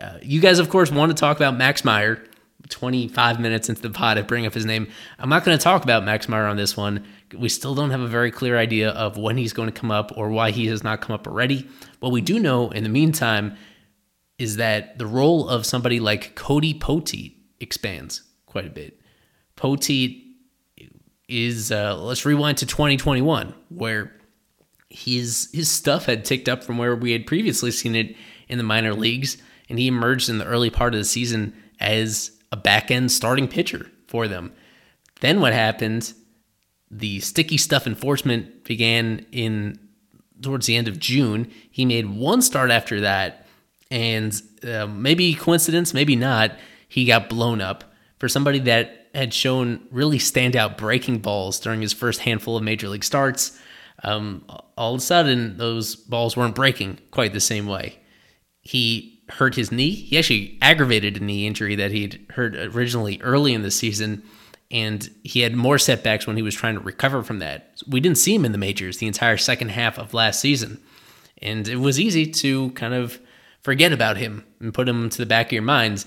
Uh, 0.00 0.18
you 0.22 0.40
guys, 0.40 0.58
of 0.58 0.68
course, 0.68 0.90
want 0.90 1.10
to 1.10 1.20
talk 1.20 1.36
about 1.36 1.56
Max 1.56 1.84
Meyer. 1.84 2.24
25 2.68 3.40
minutes 3.40 3.68
into 3.68 3.82
the 3.82 3.90
pod, 3.90 4.18
I 4.18 4.22
bring 4.22 4.46
up 4.46 4.52
his 4.52 4.66
name. 4.66 4.86
I'm 5.18 5.30
not 5.30 5.44
going 5.44 5.56
to 5.56 5.62
talk 5.62 5.82
about 5.82 6.04
Max 6.04 6.28
Meyer 6.28 6.46
on 6.46 6.56
this 6.56 6.76
one. 6.76 7.04
We 7.36 7.48
still 7.48 7.74
don't 7.74 7.90
have 7.90 8.02
a 8.02 8.06
very 8.06 8.30
clear 8.30 8.58
idea 8.58 8.90
of 8.90 9.16
when 9.16 9.38
he's 9.38 9.52
going 9.52 9.70
to 9.70 9.80
come 9.80 9.90
up 9.90 10.12
or 10.16 10.28
why 10.28 10.50
he 10.50 10.66
has 10.66 10.84
not 10.84 11.00
come 11.00 11.14
up 11.14 11.26
already. 11.26 11.66
What 12.00 12.12
we 12.12 12.20
do 12.20 12.38
know 12.38 12.70
in 12.70 12.84
the 12.84 12.90
meantime 12.90 13.56
is 14.40 14.56
that 14.56 14.96
the 14.96 15.06
role 15.06 15.46
of 15.50 15.66
somebody 15.66 16.00
like 16.00 16.34
Cody 16.34 16.72
Poteet 16.72 17.34
expands 17.60 18.22
quite 18.46 18.66
a 18.66 18.70
bit. 18.70 18.98
Poteet 19.54 20.22
is 21.28 21.70
uh, 21.70 21.94
let's 21.98 22.24
rewind 22.24 22.56
to 22.56 22.66
2021 22.66 23.54
where 23.68 24.16
his 24.88 25.50
his 25.52 25.68
stuff 25.68 26.06
had 26.06 26.24
ticked 26.24 26.48
up 26.48 26.64
from 26.64 26.78
where 26.78 26.96
we 26.96 27.12
had 27.12 27.26
previously 27.26 27.70
seen 27.70 27.94
it 27.94 28.16
in 28.48 28.56
the 28.56 28.64
minor 28.64 28.94
leagues 28.94 29.36
and 29.68 29.78
he 29.78 29.86
emerged 29.86 30.30
in 30.30 30.38
the 30.38 30.46
early 30.46 30.70
part 30.70 30.94
of 30.94 30.98
the 30.98 31.04
season 31.04 31.54
as 31.78 32.30
a 32.50 32.56
back 32.56 32.90
end 32.90 33.12
starting 33.12 33.46
pitcher 33.46 33.90
for 34.06 34.26
them. 34.26 34.54
Then 35.20 35.42
what 35.42 35.52
happened? 35.52 36.14
The 36.90 37.20
sticky 37.20 37.58
stuff 37.58 37.86
enforcement 37.86 38.64
began 38.64 39.26
in 39.32 39.78
towards 40.40 40.64
the 40.64 40.76
end 40.76 40.88
of 40.88 40.98
June. 40.98 41.50
He 41.70 41.84
made 41.84 42.08
one 42.08 42.40
start 42.40 42.70
after 42.70 43.02
that, 43.02 43.46
and 43.90 44.40
uh, 44.62 44.86
maybe 44.86 45.34
coincidence, 45.34 45.92
maybe 45.92 46.16
not. 46.16 46.52
He 46.88 47.04
got 47.04 47.28
blown 47.28 47.60
up 47.60 47.84
for 48.18 48.28
somebody 48.28 48.58
that 48.60 49.08
had 49.14 49.34
shown 49.34 49.86
really 49.90 50.18
standout 50.18 50.76
breaking 50.76 51.18
balls 51.18 51.58
during 51.58 51.80
his 51.80 51.92
first 51.92 52.20
handful 52.20 52.56
of 52.56 52.62
major 52.62 52.88
league 52.88 53.04
starts. 53.04 53.58
Um, 54.02 54.44
all 54.76 54.94
of 54.94 55.00
a 55.00 55.02
sudden, 55.02 55.56
those 55.56 55.96
balls 55.96 56.36
weren't 56.36 56.54
breaking 56.54 56.98
quite 57.10 57.32
the 57.32 57.40
same 57.40 57.66
way. 57.66 57.98
He 58.62 59.22
hurt 59.28 59.54
his 59.54 59.72
knee. 59.72 59.90
He 59.90 60.18
actually 60.18 60.58
aggravated 60.62 61.16
a 61.16 61.24
knee 61.24 61.46
injury 61.46 61.74
that 61.76 61.90
he'd 61.90 62.26
hurt 62.30 62.54
originally 62.56 63.20
early 63.22 63.52
in 63.52 63.62
the 63.62 63.70
season, 63.70 64.22
and 64.70 65.10
he 65.22 65.40
had 65.40 65.54
more 65.54 65.78
setbacks 65.78 66.26
when 66.26 66.36
he 66.36 66.42
was 66.42 66.54
trying 66.54 66.74
to 66.74 66.80
recover 66.80 67.22
from 67.22 67.40
that. 67.40 67.74
We 67.88 68.00
didn't 68.00 68.18
see 68.18 68.34
him 68.34 68.44
in 68.44 68.52
the 68.52 68.58
majors 68.58 68.98
the 68.98 69.06
entire 69.06 69.36
second 69.36 69.70
half 69.70 69.98
of 69.98 70.14
last 70.14 70.40
season, 70.40 70.80
and 71.42 71.66
it 71.68 71.76
was 71.76 72.00
easy 72.00 72.26
to 72.26 72.70
kind 72.70 72.94
of 72.94 73.18
forget 73.62 73.92
about 73.92 74.16
him 74.16 74.44
and 74.60 74.74
put 74.74 74.88
him 74.88 75.08
to 75.10 75.18
the 75.18 75.26
back 75.26 75.46
of 75.46 75.52
your 75.52 75.62
minds. 75.62 76.06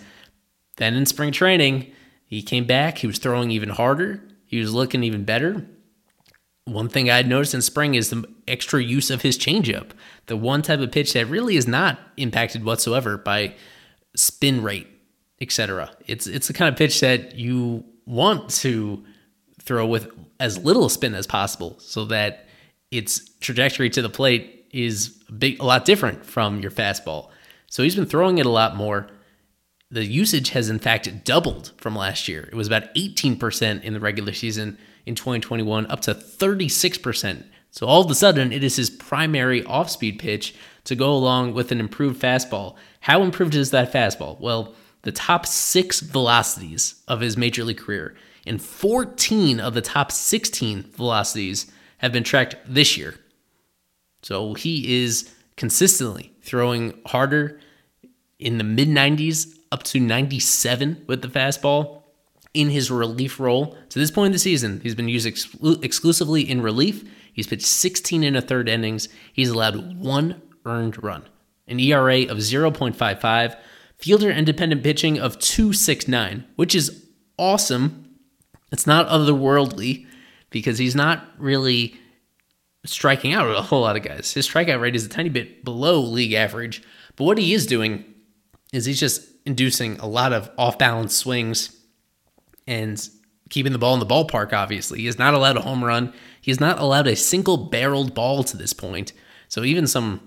Then 0.77 0.95
in 0.95 1.05
spring 1.05 1.31
training, 1.31 1.91
he 2.25 2.41
came 2.41 2.65
back. 2.65 2.99
He 2.99 3.07
was 3.07 3.19
throwing 3.19 3.51
even 3.51 3.69
harder. 3.69 4.23
He 4.45 4.59
was 4.59 4.73
looking 4.73 5.03
even 5.03 5.23
better. 5.23 5.67
One 6.65 6.87
thing 6.87 7.09
I'd 7.09 7.27
noticed 7.27 7.53
in 7.53 7.61
spring 7.61 7.95
is 7.95 8.09
the 8.09 8.23
extra 8.47 8.81
use 8.81 9.09
of 9.09 9.21
his 9.21 9.37
changeup, 9.37 9.89
the 10.27 10.37
one 10.37 10.61
type 10.61 10.79
of 10.79 10.91
pitch 10.91 11.13
that 11.13 11.27
really 11.27 11.57
is 11.57 11.67
not 11.67 11.99
impacted 12.17 12.63
whatsoever 12.63 13.17
by 13.17 13.55
spin 14.15 14.63
rate, 14.63 14.87
etc. 15.41 15.91
It's 16.07 16.25
it's 16.25 16.47
the 16.47 16.53
kind 16.53 16.71
of 16.71 16.77
pitch 16.77 17.01
that 17.01 17.35
you 17.35 17.83
want 18.05 18.49
to 18.49 19.03
throw 19.61 19.85
with 19.85 20.09
as 20.39 20.57
little 20.57 20.87
spin 20.89 21.15
as 21.15 21.27
possible, 21.27 21.75
so 21.79 22.05
that 22.05 22.47
its 22.91 23.29
trajectory 23.39 23.89
to 23.89 24.01
the 24.01 24.09
plate 24.09 24.67
is 24.71 25.09
big 25.37 25.59
a 25.59 25.65
lot 25.65 25.83
different 25.83 26.25
from 26.25 26.59
your 26.59 26.71
fastball. 26.71 27.29
So 27.73 27.81
he's 27.81 27.95
been 27.95 28.05
throwing 28.05 28.38
it 28.38 28.45
a 28.45 28.51
lot 28.51 28.75
more 28.75 29.07
the 29.89 30.05
usage 30.05 30.49
has 30.49 30.69
in 30.69 30.77
fact 30.77 31.09
doubled 31.23 31.71
from 31.77 31.95
last 31.95 32.27
year. 32.27 32.47
It 32.51 32.53
was 32.53 32.67
about 32.67 32.93
18% 32.93 33.81
in 33.81 33.93
the 33.93 33.99
regular 33.99 34.31
season 34.31 34.77
in 35.07 35.15
2021, 35.15 35.88
up 35.88 36.01
to 36.01 36.13
36%. 36.13 37.43
So 37.71 37.88
all 37.88 38.05
of 38.05 38.12
a 38.12 38.15
sudden, 38.15 38.53
it 38.53 38.63
is 38.63 38.75
his 38.75 38.91
primary 38.91 39.63
off 39.63 39.89
speed 39.89 40.19
pitch 40.19 40.53
to 40.83 40.95
go 40.95 41.13
along 41.13 41.55
with 41.55 41.71
an 41.71 41.79
improved 41.79 42.21
fastball. 42.21 42.75
How 42.99 43.23
improved 43.23 43.55
is 43.55 43.71
that 43.71 43.91
fastball? 43.91 44.39
Well, 44.39 44.75
the 45.01 45.12
top 45.12 45.47
six 45.47 45.99
velocities 45.99 47.01
of 47.07 47.21
his 47.21 47.38
major 47.38 47.63
league 47.63 47.79
career, 47.79 48.13
and 48.45 48.62
14 48.62 49.59
of 49.59 49.73
the 49.73 49.81
top 49.81 50.12
16 50.12 50.91
velocities 50.91 51.71
have 51.97 52.12
been 52.12 52.23
tracked 52.23 52.55
this 52.67 52.99
year. 52.99 53.15
So 54.21 54.53
he 54.53 55.03
is 55.03 55.33
consistently 55.57 56.32
throwing 56.43 56.99
harder 57.08 57.60
in 58.38 58.58
the 58.58 58.63
mid 58.63 58.89
90s 58.89 59.58
up 59.71 59.84
to 59.84 59.99
97 59.99 61.06
with 61.08 61.21
the 61.21 61.27
fastball 61.27 62.03
in 62.53 62.69
his 62.69 62.91
relief 62.91 63.39
role. 63.39 63.75
To 63.89 63.99
this 63.99 64.12
point 64.12 64.27
in 64.27 64.32
the 64.34 64.39
season, 64.39 64.79
he's 64.82 64.95
been 64.95 65.10
used 65.10 65.25
exclu- 65.25 65.84
exclusively 65.84 66.47
in 66.47 66.62
relief. 66.62 67.03
He's 67.34 67.47
pitched 67.47 67.65
16 67.65 68.23
and 68.23 68.38
a 68.38 68.41
third 68.41 68.69
innings. 68.69 69.10
He's 69.32 69.49
allowed 69.49 69.97
one 69.97 70.41
earned 70.65 71.03
run, 71.03 71.23
an 71.67 71.79
ERA 71.79 72.23
of 72.23 72.38
0.55, 72.38 73.58
fielder 73.97 74.29
independent 74.29 74.84
pitching 74.84 75.19
of 75.19 75.39
269, 75.39 76.45
which 76.56 76.75
is 76.75 77.08
awesome. 77.39 78.17
It's 78.71 78.86
not 78.86 79.08
otherworldly 79.08 80.06
because 80.51 80.77
he's 80.77 80.95
not 80.95 81.27
really 81.39 81.95
striking 82.85 83.33
out 83.33 83.49
a 83.49 83.61
whole 83.61 83.81
lot 83.81 83.95
of 83.95 84.03
guys. 84.03 84.33
His 84.33 84.47
strikeout 84.47 84.79
rate 84.79 84.95
is 84.95 85.05
a 85.05 85.09
tiny 85.09 85.29
bit 85.29 85.63
below 85.63 86.01
league 86.01 86.33
average, 86.33 86.83
but 87.15 87.23
what 87.25 87.37
he 87.37 87.53
is 87.53 87.65
doing 87.65 88.05
is 88.71 88.85
he's 88.85 88.99
just 88.99 89.25
inducing 89.45 89.99
a 89.99 90.07
lot 90.07 90.33
of 90.33 90.49
off 90.57 90.77
balance 90.77 91.15
swings 91.15 91.79
and 92.67 93.09
keeping 93.49 93.71
the 93.71 93.77
ball 93.77 93.93
in 93.93 93.99
the 93.99 94.05
ballpark, 94.05 94.51
obviously. 94.53 94.99
He 94.99 95.07
is 95.07 95.19
not 95.19 95.33
allowed 95.33 95.57
a 95.57 95.61
home 95.61 95.83
run. 95.83 96.13
He 96.41 96.51
is 96.51 96.59
not 96.59 96.79
allowed 96.79 97.07
a 97.07 97.15
single 97.15 97.57
barreled 97.57 98.13
ball 98.13 98.43
to 98.45 98.57
this 98.57 98.73
point. 98.73 99.13
So 99.47 99.63
even 99.63 99.85
some 99.85 100.21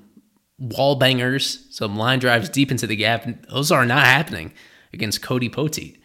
wall 0.59 0.95
bangers, 0.97 1.67
some 1.71 1.97
line 1.97 2.19
drives 2.19 2.49
deep 2.49 2.71
into 2.71 2.87
the 2.87 2.97
gap, 2.97 3.27
those 3.51 3.71
are 3.71 3.85
not 3.85 4.07
happening 4.07 4.53
against 4.93 5.23
Cody 5.23 5.51
Poteet. 5.51 5.99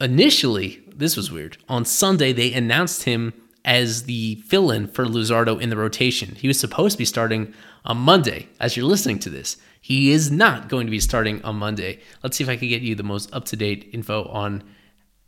Initially, 0.00 0.82
this 0.88 1.16
was 1.16 1.30
weird. 1.30 1.58
On 1.68 1.84
Sunday, 1.84 2.32
they 2.32 2.52
announced 2.52 3.04
him 3.04 3.32
as 3.66 4.04
the 4.04 4.36
fill 4.46 4.70
in 4.70 4.86
for 4.86 5.04
Luzardo 5.04 5.60
in 5.60 5.68
the 5.68 5.76
rotation. 5.76 6.36
He 6.36 6.46
was 6.46 6.58
supposed 6.58 6.92
to 6.92 6.98
be 6.98 7.04
starting 7.04 7.52
on 7.84 7.98
Monday 7.98 8.48
as 8.60 8.76
you're 8.76 8.86
listening 8.86 9.18
to 9.18 9.30
this. 9.30 9.56
He 9.80 10.12
is 10.12 10.30
not 10.30 10.68
going 10.68 10.86
to 10.86 10.90
be 10.90 11.00
starting 11.00 11.42
on 11.44 11.56
Monday. 11.56 12.00
Let's 12.22 12.36
see 12.36 12.44
if 12.44 12.50
I 12.50 12.56
can 12.56 12.68
get 12.68 12.82
you 12.82 12.94
the 12.94 13.02
most 13.02 13.32
up 13.34 13.44
to 13.46 13.56
date 13.56 13.90
info 13.92 14.24
on 14.24 14.62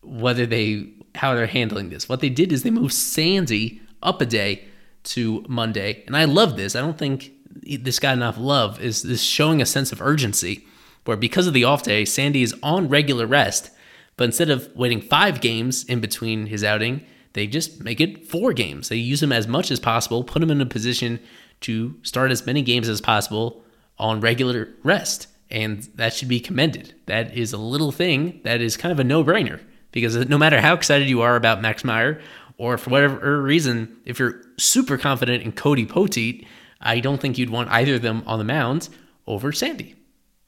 whether 0.03 0.47
they 0.47 0.89
how 1.17 1.35
they're 1.35 1.47
handling 1.47 1.91
this. 1.91 2.09
What 2.09 2.21
they 2.21 2.29
did 2.29 2.53
is 2.53 2.63
they 2.63 2.71
moved 2.71 2.95
Sandy 2.95 3.81
up 4.03 4.21
a 4.21 4.27
day 4.27 4.65
to 5.05 5.45
Monday, 5.49 6.05
and 6.07 6.17
I 6.17 6.25
love 6.25 6.57
this. 6.57 6.77
I 6.77 6.81
don't 6.81 6.99
think 6.99 7.33
this 7.51 7.99
got 7.99 8.17
enough 8.17 8.39
love. 8.39 8.81
Is 8.81 9.03
this 9.03 9.23
showing 9.23 9.61
a 9.61 9.67
sense 9.67 9.91
of 9.91 10.01
urgency 10.01 10.65
where 11.05 11.17
because 11.17 11.49
of 11.49 11.55
the 11.55 11.65
off 11.65 11.83
day, 11.83 12.05
Sandy 12.05 12.43
is 12.43 12.55
on 12.63 12.89
regular 12.89 13.27
rest, 13.27 13.71
but 14.17 14.25
instead 14.25 14.51
of 14.51 14.69
waiting 14.77 15.01
five 15.01 15.41
games 15.41 15.83
in 15.85 16.01
between 16.01 16.47
his 16.47 16.63
outing, 16.63 17.05
they 17.39 17.47
just 17.47 17.83
make 17.83 18.01
it 18.01 18.27
four 18.27 18.53
games. 18.53 18.89
They 18.89 18.97
use 18.97 19.23
him 19.23 19.33
as 19.33 19.47
much 19.47 19.71
as 19.71 19.81
possible, 19.81 20.25
put 20.25 20.43
him 20.43 20.51
in 20.51 20.61
a 20.61 20.67
position 20.67 21.21
to 21.61 21.95
start 22.03 22.31
as 22.31 22.47
many 22.47 22.63
games 22.63 22.89
as 22.89 23.01
possible 23.01 23.63
on 23.99 24.21
regular 24.21 24.69
rest. 24.83 25.29
And 25.51 25.83
that 25.95 26.13
should 26.13 26.29
be 26.29 26.41
commended. 26.41 26.95
That 27.07 27.37
is 27.37 27.53
a 27.53 27.59
little 27.59 27.93
thing 27.93 28.41
that 28.45 28.61
is 28.61 28.77
kind 28.77 28.93
of 28.93 29.01
a 29.01 29.05
no 29.05 29.25
brainer 29.25 29.61
because 29.93 30.17
no 30.29 30.37
matter 30.37 30.61
how 30.61 30.75
excited 30.75 31.09
you 31.09 31.23
are 31.23 31.37
about 31.37 31.63
Max 31.63 31.85
Meyer, 31.85 32.21
or 32.59 32.77
for 32.77 32.91
whatever 32.91 33.41
reason, 33.41 33.97
if 34.05 34.19
you're 34.19 34.43
super 34.59 34.99
confident 34.99 35.43
in 35.43 35.53
Cody 35.53 35.87
Poteet, 35.87 36.45
I 36.81 37.01
don't 37.01 37.21
think 37.21 37.39
you'd 37.39 37.51
want 37.51 37.71
either 37.71 37.95
of 37.95 38.03
them 38.03 38.23
on 38.27 38.39
the 38.39 38.45
mound 38.45 38.89
over 39.27 39.53
Sandy. 39.53 39.95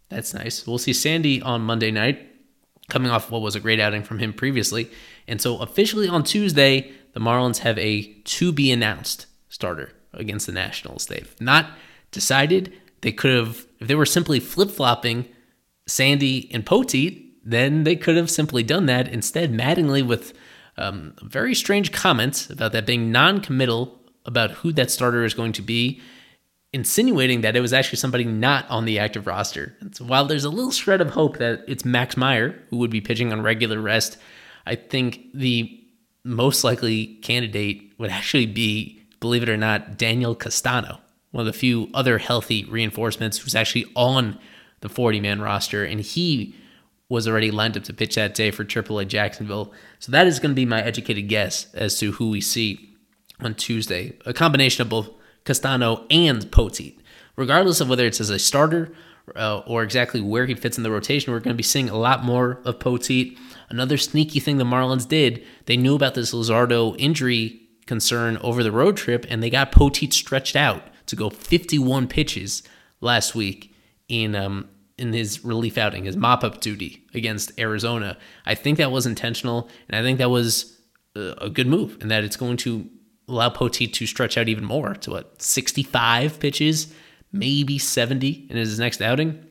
That's 0.08 0.34
nice. 0.34 0.66
We'll 0.66 0.78
see 0.78 0.92
Sandy 0.92 1.40
on 1.40 1.62
Monday 1.62 1.90
night, 1.92 2.29
coming 2.90 3.10
off 3.10 3.30
what 3.30 3.42
was 3.42 3.56
a 3.56 3.60
great 3.60 3.80
outing 3.80 4.02
from 4.02 4.18
him 4.18 4.32
previously. 4.32 4.90
And 5.26 5.40
so, 5.40 5.58
officially 5.58 6.08
on 6.08 6.24
Tuesday, 6.24 6.92
the 7.12 7.20
Marlins 7.20 7.58
have 7.58 7.78
a 7.78 8.12
to 8.24 8.52
be 8.52 8.70
announced 8.70 9.26
starter 9.48 9.92
against 10.12 10.46
the 10.46 10.52
Nationals. 10.52 11.06
They've 11.06 11.34
not 11.40 11.70
decided, 12.10 12.72
they 13.00 13.12
could 13.12 13.34
have, 13.34 13.66
if 13.78 13.88
they 13.88 13.94
were 13.94 14.06
simply 14.06 14.40
flip 14.40 14.70
flopping 14.70 15.26
Sandy 15.86 16.50
and 16.52 16.64
Poteet, 16.64 17.26
then 17.44 17.84
they 17.84 17.96
could 17.96 18.16
have 18.16 18.30
simply 18.30 18.62
done 18.62 18.86
that. 18.86 19.08
Instead, 19.08 19.52
Mattingly 19.52 20.06
with 20.06 20.34
um, 20.76 21.14
very 21.22 21.54
strange 21.54 21.92
comments 21.92 22.48
about 22.50 22.72
that 22.72 22.86
being 22.86 23.10
non 23.10 23.40
committal 23.40 24.00
about 24.24 24.50
who 24.52 24.72
that 24.72 24.90
starter 24.90 25.24
is 25.24 25.34
going 25.34 25.52
to 25.52 25.62
be, 25.62 26.00
insinuating 26.72 27.40
that 27.40 27.56
it 27.56 27.60
was 27.60 27.72
actually 27.72 27.98
somebody 27.98 28.24
not 28.24 28.68
on 28.70 28.84
the 28.84 28.98
active 28.98 29.26
roster. 29.26 29.76
And 29.80 29.94
so 29.94 30.04
while 30.04 30.26
there's 30.26 30.44
a 30.44 30.50
little 30.50 30.70
shred 30.70 31.00
of 31.00 31.10
hope 31.10 31.38
that 31.38 31.64
it's 31.66 31.84
Max 31.84 32.16
Meyer 32.16 32.62
who 32.70 32.76
would 32.76 32.90
be 32.90 33.00
pitching 33.00 33.32
on 33.32 33.42
regular 33.42 33.80
rest, 33.80 34.18
I 34.66 34.76
think 34.76 35.26
the 35.34 35.76
most 36.22 36.62
likely 36.62 37.18
candidate 37.22 37.92
would 37.98 38.10
actually 38.10 38.46
be, 38.46 39.02
believe 39.18 39.42
it 39.42 39.48
or 39.48 39.56
not, 39.56 39.98
Daniel 39.98 40.34
Castano 40.34 41.00
one 41.30 41.46
of 41.46 41.52
the 41.52 41.58
few 41.58 41.88
other 41.94 42.18
healthy 42.18 42.64
reinforcements 42.64 43.38
who's 43.38 43.54
actually 43.54 43.86
on 43.94 44.38
the 44.80 44.88
40 44.88 45.20
man 45.20 45.40
roster, 45.40 45.84
and 45.84 46.00
he 46.00 46.54
was 47.08 47.26
already 47.26 47.50
lined 47.50 47.76
up 47.76 47.84
to 47.84 47.92
pitch 47.92 48.14
that 48.14 48.34
day 48.34 48.50
for 48.50 48.64
AAA 48.64 49.08
Jacksonville. 49.08 49.72
So 49.98 50.12
that 50.12 50.26
is 50.26 50.38
going 50.38 50.52
to 50.52 50.56
be 50.56 50.66
my 50.66 50.82
educated 50.82 51.28
guess 51.28 51.72
as 51.74 51.98
to 51.98 52.12
who 52.12 52.30
we 52.30 52.40
see 52.40 52.94
on 53.40 53.54
Tuesday. 53.54 54.16
A 54.26 54.32
combination 54.32 54.82
of 54.82 54.88
both 54.88 55.10
Castano 55.50 56.06
and 56.10 56.48
Poteet. 56.52 56.96
Regardless 57.34 57.80
of 57.80 57.88
whether 57.88 58.06
it's 58.06 58.20
as 58.20 58.30
a 58.30 58.38
starter 58.38 58.92
uh, 59.34 59.58
or 59.66 59.82
exactly 59.82 60.20
where 60.20 60.46
he 60.46 60.54
fits 60.54 60.76
in 60.76 60.84
the 60.84 60.92
rotation, 60.92 61.32
we're 61.32 61.40
going 61.40 61.54
to 61.54 61.58
be 61.58 61.62
seeing 61.64 61.90
a 61.90 61.98
lot 61.98 62.22
more 62.22 62.60
of 62.64 62.78
Poteet. 62.78 63.36
Another 63.68 63.96
sneaky 63.96 64.38
thing 64.38 64.58
the 64.58 64.64
Marlins 64.64 65.08
did, 65.08 65.44
they 65.66 65.76
knew 65.76 65.96
about 65.96 66.14
this 66.14 66.32
Luzardo 66.32 66.94
injury 67.00 67.62
concern 67.86 68.36
over 68.36 68.62
the 68.62 68.70
road 68.70 68.96
trip, 68.96 69.26
and 69.28 69.42
they 69.42 69.50
got 69.50 69.72
Poteet 69.72 70.12
stretched 70.12 70.54
out 70.54 70.84
to 71.06 71.16
go 71.16 71.30
51 71.30 72.06
pitches 72.06 72.62
last 73.00 73.34
week 73.34 73.74
in 74.08 74.36
um, 74.36 74.68
in 74.98 75.12
his 75.12 75.44
relief 75.44 75.76
outing, 75.78 76.04
his 76.04 76.16
mop 76.16 76.44
up 76.44 76.60
duty 76.60 77.06
against 77.12 77.58
Arizona. 77.58 78.16
I 78.46 78.54
think 78.54 78.78
that 78.78 78.92
was 78.92 79.04
intentional, 79.04 79.68
and 79.88 79.96
I 79.96 80.02
think 80.02 80.18
that 80.18 80.30
was 80.30 80.78
a 81.16 81.50
good 81.50 81.66
move, 81.66 81.98
and 82.00 82.10
that 82.12 82.22
it's 82.22 82.36
going 82.36 82.58
to 82.58 82.88
allow 83.30 83.50
Poteet 83.50 83.92
to 83.94 84.06
stretch 84.06 84.36
out 84.36 84.48
even 84.48 84.64
more 84.64 84.94
to 84.94 85.10
what 85.10 85.40
65 85.40 86.40
pitches, 86.40 86.92
maybe 87.32 87.78
70 87.78 88.46
in 88.50 88.56
his 88.56 88.78
next 88.78 89.00
outing, 89.00 89.44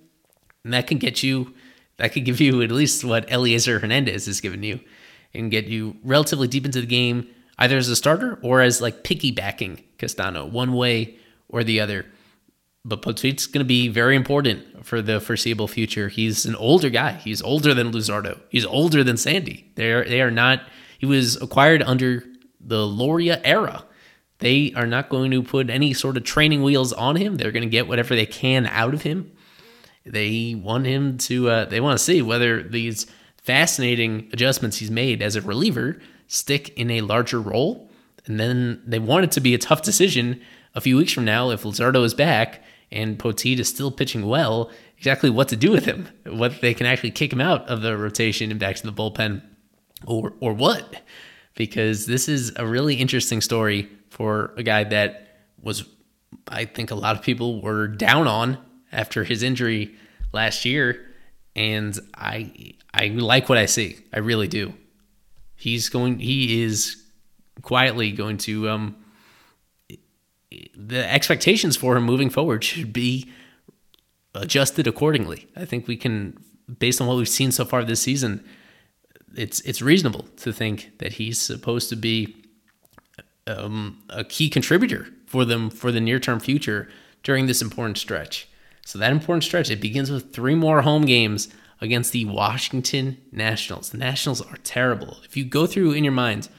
and 0.64 0.74
that 0.74 0.88
can 0.88 0.98
get 0.98 1.24
you, 1.24 1.54
that 1.98 2.14
could 2.14 2.26
give 2.26 2.40
you 2.40 2.62
at 2.62 2.72
least 2.72 3.04
what 3.04 3.28
Elieser 3.28 3.82
Hernandez 3.82 4.26
has 4.26 4.42
given 4.42 4.64
you, 4.64 4.80
and 5.34 5.52
get 5.52 5.66
you 5.66 5.96
relatively 6.04 6.48
deep 6.48 6.66
into 6.66 6.82
the 6.82 6.88
game, 6.88 7.28
either 7.58 7.78
as 7.78 7.90
a 7.90 7.96
starter 7.96 8.40
or 8.42 8.62
as 8.62 8.82
like 8.82 9.04
piggybacking 9.04 9.84
Castano, 9.98 10.46
one 10.46 10.74
way 10.74 11.18
or 11.50 11.64
the 11.64 11.80
other 11.80 12.06
but 12.86 13.02
Poteet's 13.02 13.46
going 13.46 13.64
to 13.64 13.68
be 13.68 13.88
very 13.88 14.16
important 14.16 14.86
for 14.86 15.02
the 15.02 15.20
foreseeable 15.20 15.68
future. 15.68 16.08
He's 16.08 16.46
an 16.46 16.56
older 16.56 16.90
guy. 16.90 17.14
He's 17.14 17.42
older 17.42 17.74
than 17.74 17.92
Luzardo. 17.92 18.40
He's 18.50 18.66
older 18.66 19.04
than 19.04 19.18
Sandy. 19.18 19.70
They 19.76 19.92
are 19.92 20.06
they 20.06 20.22
are 20.22 20.32
not. 20.32 20.62
He 20.98 21.06
was 21.06 21.36
acquired 21.42 21.84
under 21.84 22.26
the 22.60 22.86
Loria 22.86 23.42
era. 23.44 23.86
They 24.40 24.74
are 24.76 24.88
not 24.88 25.10
going 25.10 25.32
to 25.32 25.44
put 25.44 25.70
any 25.70 25.94
sort 25.94 26.18
of 26.18 26.24
training 26.24 26.64
wheels 26.64 26.94
on 26.94 27.18
him. 27.18 27.36
They're 27.36 27.52
going 27.52 27.64
to 27.64 27.70
get 27.70 27.88
whatever 27.88 28.16
they 28.16 28.26
can 28.26 28.66
out 28.68 28.94
of 28.94 29.02
him. 29.02 29.32
They 30.06 30.56
want 30.56 30.86
him 30.86 31.18
to. 31.20 31.50
Uh, 31.50 31.66
they 31.66 31.82
want 31.82 31.98
to 31.98 32.04
see 32.04 32.22
whether 32.22 32.64
these 32.64 33.06
fascinating 33.38 34.30
adjustments 34.32 34.78
he's 34.78 34.92
made 34.92 35.22
as 35.22 35.36
a 35.36 35.42
reliever 35.42 36.00
stick 36.28 36.70
in 36.78 36.90
a 36.92 37.02
larger 37.02 37.42
role. 37.42 37.90
And 38.26 38.40
then 38.40 38.82
they 38.86 39.00
want 39.00 39.26
it 39.26 39.32
to 39.32 39.42
be 39.42 39.54
a 39.54 39.58
tough 39.58 39.82
decision 39.82 40.42
a 40.76 40.82
few 40.82 40.98
weeks 40.98 41.12
from 41.12 41.26
now 41.26 41.50
if 41.50 41.64
Luzardo 41.64 42.04
is 42.06 42.14
back 42.14 42.64
and 42.92 43.18
Poteet 43.18 43.60
is 43.60 43.68
still 43.70 43.92
pitching 43.92 44.26
well, 44.26 44.72
exactly 44.98 45.30
what 45.30 45.48
to 45.50 45.56
do 45.56 45.72
with 45.72 45.86
him, 45.86 46.10
what 46.26 46.62
they 46.62 46.74
can 46.74 46.86
actually 46.86 47.12
kick 47.12 47.34
him 47.34 47.42
out 47.42 47.68
of 47.68 47.82
the 47.82 47.98
rotation 47.98 48.52
and 48.52 48.60
back 48.60 48.76
to 48.78 48.86
the 48.86 48.94
bullpen, 48.94 49.42
or 50.06 50.34
or 50.40 50.54
what. 50.54 51.02
Because 51.60 52.06
this 52.06 52.30
is 52.30 52.54
a 52.56 52.66
really 52.66 52.96
interesting 52.96 53.42
story 53.42 53.90
for 54.10 54.54
a 54.56 54.64
guy 54.64 54.86
that 54.86 55.40
was, 55.62 55.84
I 56.48 56.64
think, 56.64 56.90
a 56.90 56.96
lot 56.96 57.18
of 57.18 57.22
people 57.22 57.62
were 57.62 57.86
down 57.86 58.28
on 58.28 58.58
after 58.94 59.26
his 59.26 59.44
injury 59.44 59.94
last 60.32 60.64
year, 60.64 61.06
and 61.58 62.00
I 62.16 62.76
I 62.94 63.08
like 63.08 63.50
what 63.50 63.58
I 63.58 63.66
see. 63.66 63.98
I 64.14 64.20
really 64.20 64.48
do. 64.48 64.74
He's 65.58 65.90
going. 65.90 66.20
He 66.20 66.64
is 66.64 67.04
quietly 67.62 68.14
going 68.14 68.38
to 68.38 68.70
um, 68.70 68.96
the 70.74 71.12
expectations 71.12 71.76
for 71.76 71.98
him 71.98 72.06
moving 72.06 72.30
forward 72.30 72.64
should 72.64 72.94
be 72.94 73.30
adjusted 74.34 74.88
accordingly. 74.88 75.50
I 75.58 75.66
think 75.66 75.90
we 75.90 75.98
can, 75.98 76.38
based 76.80 77.02
on 77.02 77.08
what 77.08 77.18
we've 77.18 77.28
seen 77.28 77.52
so 77.52 77.66
far 77.66 77.84
this 77.84 78.02
season, 78.02 78.46
it's 79.40 79.62
it's 79.62 79.82
reasonable 79.82 80.26
to 80.38 80.52
think 80.52 80.92
that 81.00 81.14
he's 81.14 81.40
supposed 81.40 81.90
to 81.90 81.96
be 81.96 82.36
um, 83.48 84.04
a 84.10 84.24
key 84.24 84.50
contributor 84.50 85.08
for 85.26 85.46
them 85.46 85.70
for 85.70 85.92
the 85.92 86.02
near 86.02 86.20
term 86.20 86.40
future 86.40 86.90
during 87.24 87.48
this 87.48 87.62
important 87.62 87.98
stretch. 87.98 88.48
So 88.86 89.00
that 89.00 89.12
important 89.12 89.44
stretch 89.44 89.70
it 89.70 89.82
begins 89.82 90.12
with 90.12 90.34
three 90.34 90.56
more 90.56 90.82
home 90.82 91.06
games 91.06 91.48
against 91.82 92.12
the 92.12 92.26
Washington 92.26 93.18
Nationals. 93.32 93.92
The 93.92 93.98
Nationals 93.98 94.42
are 94.42 94.58
terrible. 94.64 95.18
If 95.24 95.38
you 95.38 95.46
go 95.46 95.66
through 95.66 95.94
in 95.94 96.04
your 96.04 96.14
mind 96.14 96.50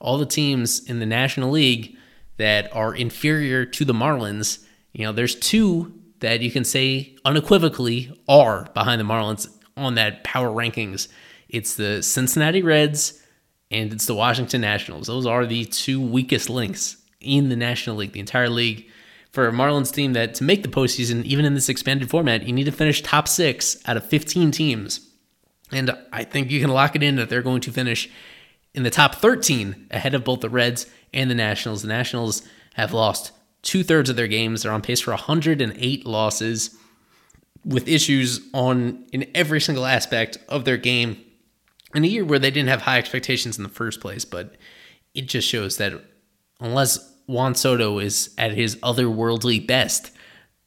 all 0.00 0.18
the 0.18 0.26
teams 0.26 0.78
in 0.88 1.00
the 1.00 1.06
National 1.06 1.50
League 1.50 1.96
that 2.36 2.74
are 2.74 2.94
inferior 2.94 3.64
to 3.64 3.84
the 3.84 3.92
Marlins. 3.92 4.64
You 4.92 5.04
know, 5.04 5.12
there's 5.12 5.34
two 5.34 5.92
that 6.20 6.40
you 6.40 6.50
can 6.50 6.64
say 6.64 7.16
unequivocally 7.24 8.16
are 8.28 8.68
behind 8.74 9.00
the 9.00 9.04
Marlins 9.04 9.48
on 9.76 9.94
that 9.96 10.24
power 10.24 10.48
rankings. 10.48 11.08
It's 11.48 11.76
the 11.76 12.02
Cincinnati 12.02 12.62
Reds 12.62 13.22
and 13.70 13.92
it's 13.92 14.06
the 14.06 14.14
Washington 14.14 14.60
Nationals. 14.60 15.06
Those 15.06 15.26
are 15.26 15.46
the 15.46 15.64
two 15.64 16.00
weakest 16.00 16.48
links 16.48 16.96
in 17.20 17.48
the 17.48 17.56
National 17.56 17.96
League, 17.96 18.12
the 18.12 18.20
entire 18.20 18.48
league. 18.48 18.88
For 19.30 19.46
a 19.46 19.52
Marlins 19.52 19.92
team 19.92 20.14
that 20.14 20.34
to 20.36 20.44
make 20.44 20.62
the 20.62 20.70
postseason, 20.70 21.22
even 21.24 21.44
in 21.44 21.54
this 21.54 21.68
expanded 21.68 22.08
format, 22.08 22.44
you 22.44 22.52
need 22.52 22.64
to 22.64 22.72
finish 22.72 23.02
top 23.02 23.28
six 23.28 23.76
out 23.86 23.96
of 23.96 24.06
15 24.06 24.50
teams. 24.50 25.06
And 25.70 25.90
I 26.12 26.24
think 26.24 26.50
you 26.50 26.60
can 26.60 26.70
lock 26.70 26.96
it 26.96 27.02
in 27.02 27.16
that 27.16 27.28
they're 27.28 27.42
going 27.42 27.60
to 27.62 27.70
finish 27.70 28.08
in 28.74 28.84
the 28.84 28.90
top 28.90 29.16
13 29.16 29.88
ahead 29.90 30.14
of 30.14 30.24
both 30.24 30.40
the 30.40 30.48
Reds 30.48 30.86
and 31.12 31.30
the 31.30 31.34
Nationals. 31.34 31.82
The 31.82 31.88
Nationals 31.88 32.42
have 32.74 32.94
lost 32.94 33.32
two 33.60 33.84
thirds 33.84 34.08
of 34.08 34.16
their 34.16 34.28
games. 34.28 34.62
They're 34.62 34.72
on 34.72 34.82
pace 34.82 35.00
for 35.00 35.10
108 35.10 36.06
losses 36.06 36.76
with 37.64 37.86
issues 37.86 38.40
on 38.54 39.04
in 39.12 39.26
every 39.34 39.60
single 39.60 39.84
aspect 39.84 40.38
of 40.48 40.64
their 40.64 40.78
game 40.78 41.22
in 41.94 42.04
a 42.04 42.08
year 42.08 42.24
where 42.24 42.38
they 42.38 42.50
didn't 42.50 42.68
have 42.68 42.82
high 42.82 42.98
expectations 42.98 43.56
in 43.56 43.62
the 43.62 43.68
first 43.68 44.00
place. 44.00 44.24
But 44.24 44.56
it 45.14 45.22
just 45.22 45.48
shows 45.48 45.76
that 45.78 45.92
unless 46.60 46.98
Juan 47.26 47.54
Soto 47.54 47.98
is 47.98 48.34
at 48.38 48.52
his 48.52 48.76
otherworldly 48.76 49.66
best, 49.66 50.12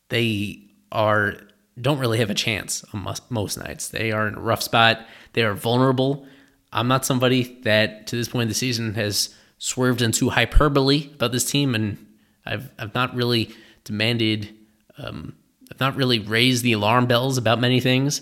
they 0.10 0.62
are 0.91 1.36
don't 1.79 1.99
really 1.99 2.19
have 2.19 2.29
a 2.29 2.36
chance 2.36 2.84
on 2.93 3.15
most 3.29 3.57
nights. 3.57 3.88
They 3.88 4.12
are 4.12 4.27
in 4.27 4.36
a 4.36 4.41
rough 4.41 4.62
spot. 4.62 5.05
They 5.34 5.43
are 5.43 5.53
vulnerable. 5.53 6.25
I'm 6.73 6.88
not 6.88 7.05
somebody 7.05 7.60
that 7.63 8.07
to 8.07 8.15
this 8.15 8.27
point 8.27 8.43
in 8.43 8.47
the 8.49 8.53
season 8.53 8.93
has 8.95 9.34
swerved 9.57 10.01
into 10.01 10.29
hyperbole 10.29 11.10
about 11.13 11.31
this 11.31 11.49
team, 11.49 11.75
and 11.75 12.05
I've 12.45 12.69
I've 12.77 12.93
not 12.93 13.15
really 13.15 13.49
demanded, 13.84 14.53
um, 14.97 15.36
I've 15.71 15.79
not 15.79 15.95
really 15.95 16.19
raised 16.19 16.63
the 16.63 16.73
alarm 16.73 17.07
bells 17.07 17.38
about 17.38 17.60
many 17.60 17.79
things. 17.79 18.21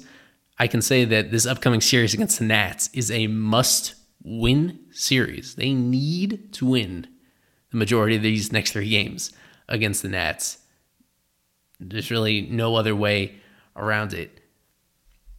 I 0.59 0.67
can 0.67 0.81
say 0.81 1.05
that 1.05 1.31
this 1.31 1.45
upcoming 1.45 1.79
series 1.79 2.13
against 2.13 2.39
the 2.39 2.45
Nats 2.45 2.89
is 2.93 3.09
a 3.09 3.27
must-win 3.27 4.79
series. 4.91 5.55
They 5.55 5.73
need 5.73 6.51
to 6.53 6.65
win 6.65 7.07
the 7.71 7.77
majority 7.77 8.17
of 8.17 8.23
these 8.23 8.51
next 8.51 8.73
three 8.73 8.89
games 8.89 9.31
against 9.69 10.01
the 10.01 10.09
Nats. 10.09 10.57
There's 11.79 12.11
really 12.11 12.41
no 12.41 12.75
other 12.75 12.93
way 12.93 13.35
around 13.75 14.13
it. 14.13 14.41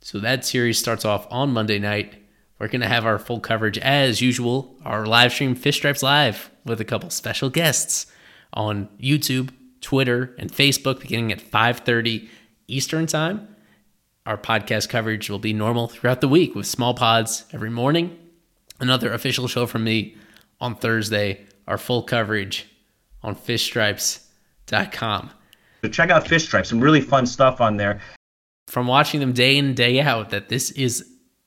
So 0.01 0.19
that 0.21 0.47
series 0.47 0.79
starts 0.79 1.05
off 1.05 1.27
on 1.31 1.53
Monday 1.53 1.79
night. 1.79 2.15
We're 2.59 2.69
going 2.69 2.81
to 2.81 2.89
have 2.89 3.05
our 3.05 3.19
full 3.19 3.41
coverage 3.41 3.77
as 3.79 4.23
usual, 4.23 4.79
our 4.85 5.05
live 5.05 5.33
stream 5.33 5.55
Fish 5.55 5.77
Stripes 5.77 6.03
Live 6.03 6.51
with 6.65 6.81
a 6.81 6.85
couple 6.85 7.11
special 7.11 7.51
guests 7.51 8.07
on 8.55 8.89
YouTube, 8.99 9.51
Twitter, 9.83 10.35
and 10.39 10.51
Facebook 10.51 11.01
beginning 11.01 11.33
at 11.33 11.41
5:30 11.41 12.29
Eastern 12.69 13.07
Time. 13.07 13.50
Our 14.31 14.39
podcast 14.39 14.89
coverage 14.91 15.29
will 15.29 15.41
be 15.41 15.53
normal 15.53 15.89
throughout 15.89 16.21
the 16.21 16.29
week 16.29 16.55
with 16.55 16.65
small 16.65 16.95
pods 16.95 17.47
every 17.53 17.69
morning. 17.69 18.17
Another 18.79 19.13
official 19.13 19.49
show 19.49 19.67
from 19.67 19.83
me 19.83 20.15
on 20.61 20.77
Thursday, 20.77 21.47
our 21.67 21.77
full 21.77 22.05
coverage 22.05 22.69
on 23.25 23.35
fishstripes.com. 23.35 25.31
So 25.83 25.89
check 25.91 26.11
out 26.11 26.29
Fish 26.29 26.45
Stripes, 26.45 26.69
some 26.69 26.79
really 26.79 27.01
fun 27.01 27.27
stuff 27.27 27.61
on 27.61 27.77
there. 27.77 28.01
From 28.69 28.87
watching 28.87 29.19
them 29.19 29.33
day 29.33 29.57
in, 29.57 29.75
day 29.75 30.01
out, 30.01 30.31
that 30.31 30.49
this 30.49 30.71
is 30.71 31.05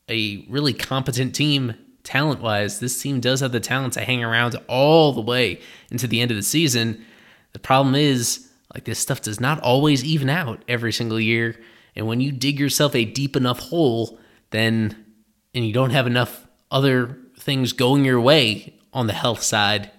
a 0.10 0.46
really 0.50 0.74
competent 0.74 1.34
team 1.34 1.76
talent 2.04 2.42
wise. 2.42 2.82
This 2.82 3.02
team 3.02 3.22
does 3.22 3.40
have 3.40 3.54
the 3.54 3.62
talent 3.62 3.94
to 3.94 4.02
hang 4.02 4.26
around 4.26 4.60
all 4.68 5.14
the 5.14 5.22
way 5.22 5.62
into 5.90 6.06
the 6.06 6.20
end 6.20 6.32
of 6.32 6.38
the 6.38 6.44
season. 6.44 7.06
The 7.54 7.60
problem 7.60 7.96
is, 7.96 8.50
like, 8.74 8.84
this 8.84 9.00
stuff 9.00 9.22
does 9.22 9.40
not 9.40 9.62
always 9.62 10.04
even 10.04 10.30
out 10.30 10.66
every 10.68 10.92
single 10.92 11.18
year. 11.18 11.56
And 11.96 12.08
when 12.08 12.22
you 12.22 12.32
dig 12.32 12.60
yourself 12.60 12.96
a 12.96 13.06
deep 13.06 13.36
enough 13.36 13.60
hole, 13.60 14.20
then, 14.52 15.06
and 15.54 15.66
you 15.66 15.74
don't 15.74 15.92
have 15.92 16.08
enough 16.08 16.48
other 16.72 17.18
things 17.40 17.74
going 17.74 18.06
your 18.06 18.22
way 18.22 18.80
on 18.94 19.08
the 19.08 19.14
health 19.14 19.44
side 19.44 19.92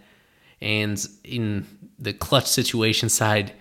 and 0.61 1.07
in 1.25 1.67
the 1.99 2.13
clutch 2.13 2.47
situation 2.47 3.09
side, 3.09 3.53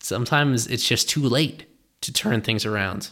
sometimes 0.00 0.66
it's 0.66 0.86
just 0.86 1.08
too 1.08 1.22
late 1.22 1.66
to 2.02 2.12
turn 2.12 2.42
things 2.42 2.66
around. 2.66 3.10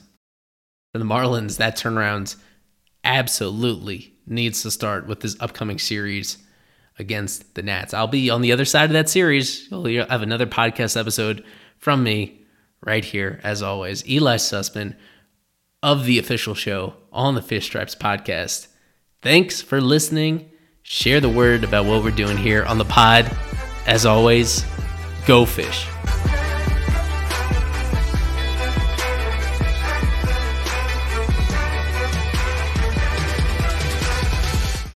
For 0.93 0.99
the 0.99 1.05
Marlins, 1.05 1.57
that 1.57 1.77
turnaround 1.77 2.37
absolutely 3.03 4.15
needs 4.27 4.63
to 4.63 4.71
start 4.71 5.07
with 5.07 5.21
this 5.21 5.37
upcoming 5.41 5.79
series 5.79 6.39
against 6.99 7.55
the 7.55 7.63
Nats. 7.63 7.93
I'll 7.93 8.07
be 8.07 8.31
on 8.31 8.43
the 8.43 8.53
other 8.53 8.65
side 8.65 8.91
of 8.91 8.93
that 8.93 9.09
series. 9.09 9.69
You'll 9.71 10.07
have 10.07 10.23
another 10.23 10.47
podcast 10.47 10.99
episode 10.99 11.45
from 11.79 12.03
me 12.03 12.44
right 12.85 13.05
here, 13.05 13.41
as 13.43 13.63
always, 13.63 14.07
Ely 14.09 14.37
Sussman 14.37 14.97
of 15.83 16.05
the 16.05 16.19
official 16.19 16.55
show 16.55 16.95
on 17.13 17.35
the 17.35 17.43
Fish 17.43 17.67
Stripes 17.67 17.95
podcast. 17.95 18.69
Thanks 19.23 19.63
for 19.63 19.81
listening. 19.81 20.51
Share 20.83 21.21
the 21.21 21.29
word 21.29 21.65
about 21.65 21.87
what 21.87 22.03
we're 22.03 22.11
doing 22.11 22.37
here 22.37 22.65
on 22.65 22.79
the 22.79 22.85
pod. 22.85 23.31
As 23.87 24.05
always, 24.05 24.65
go 25.27 25.45
fish. 25.47 25.87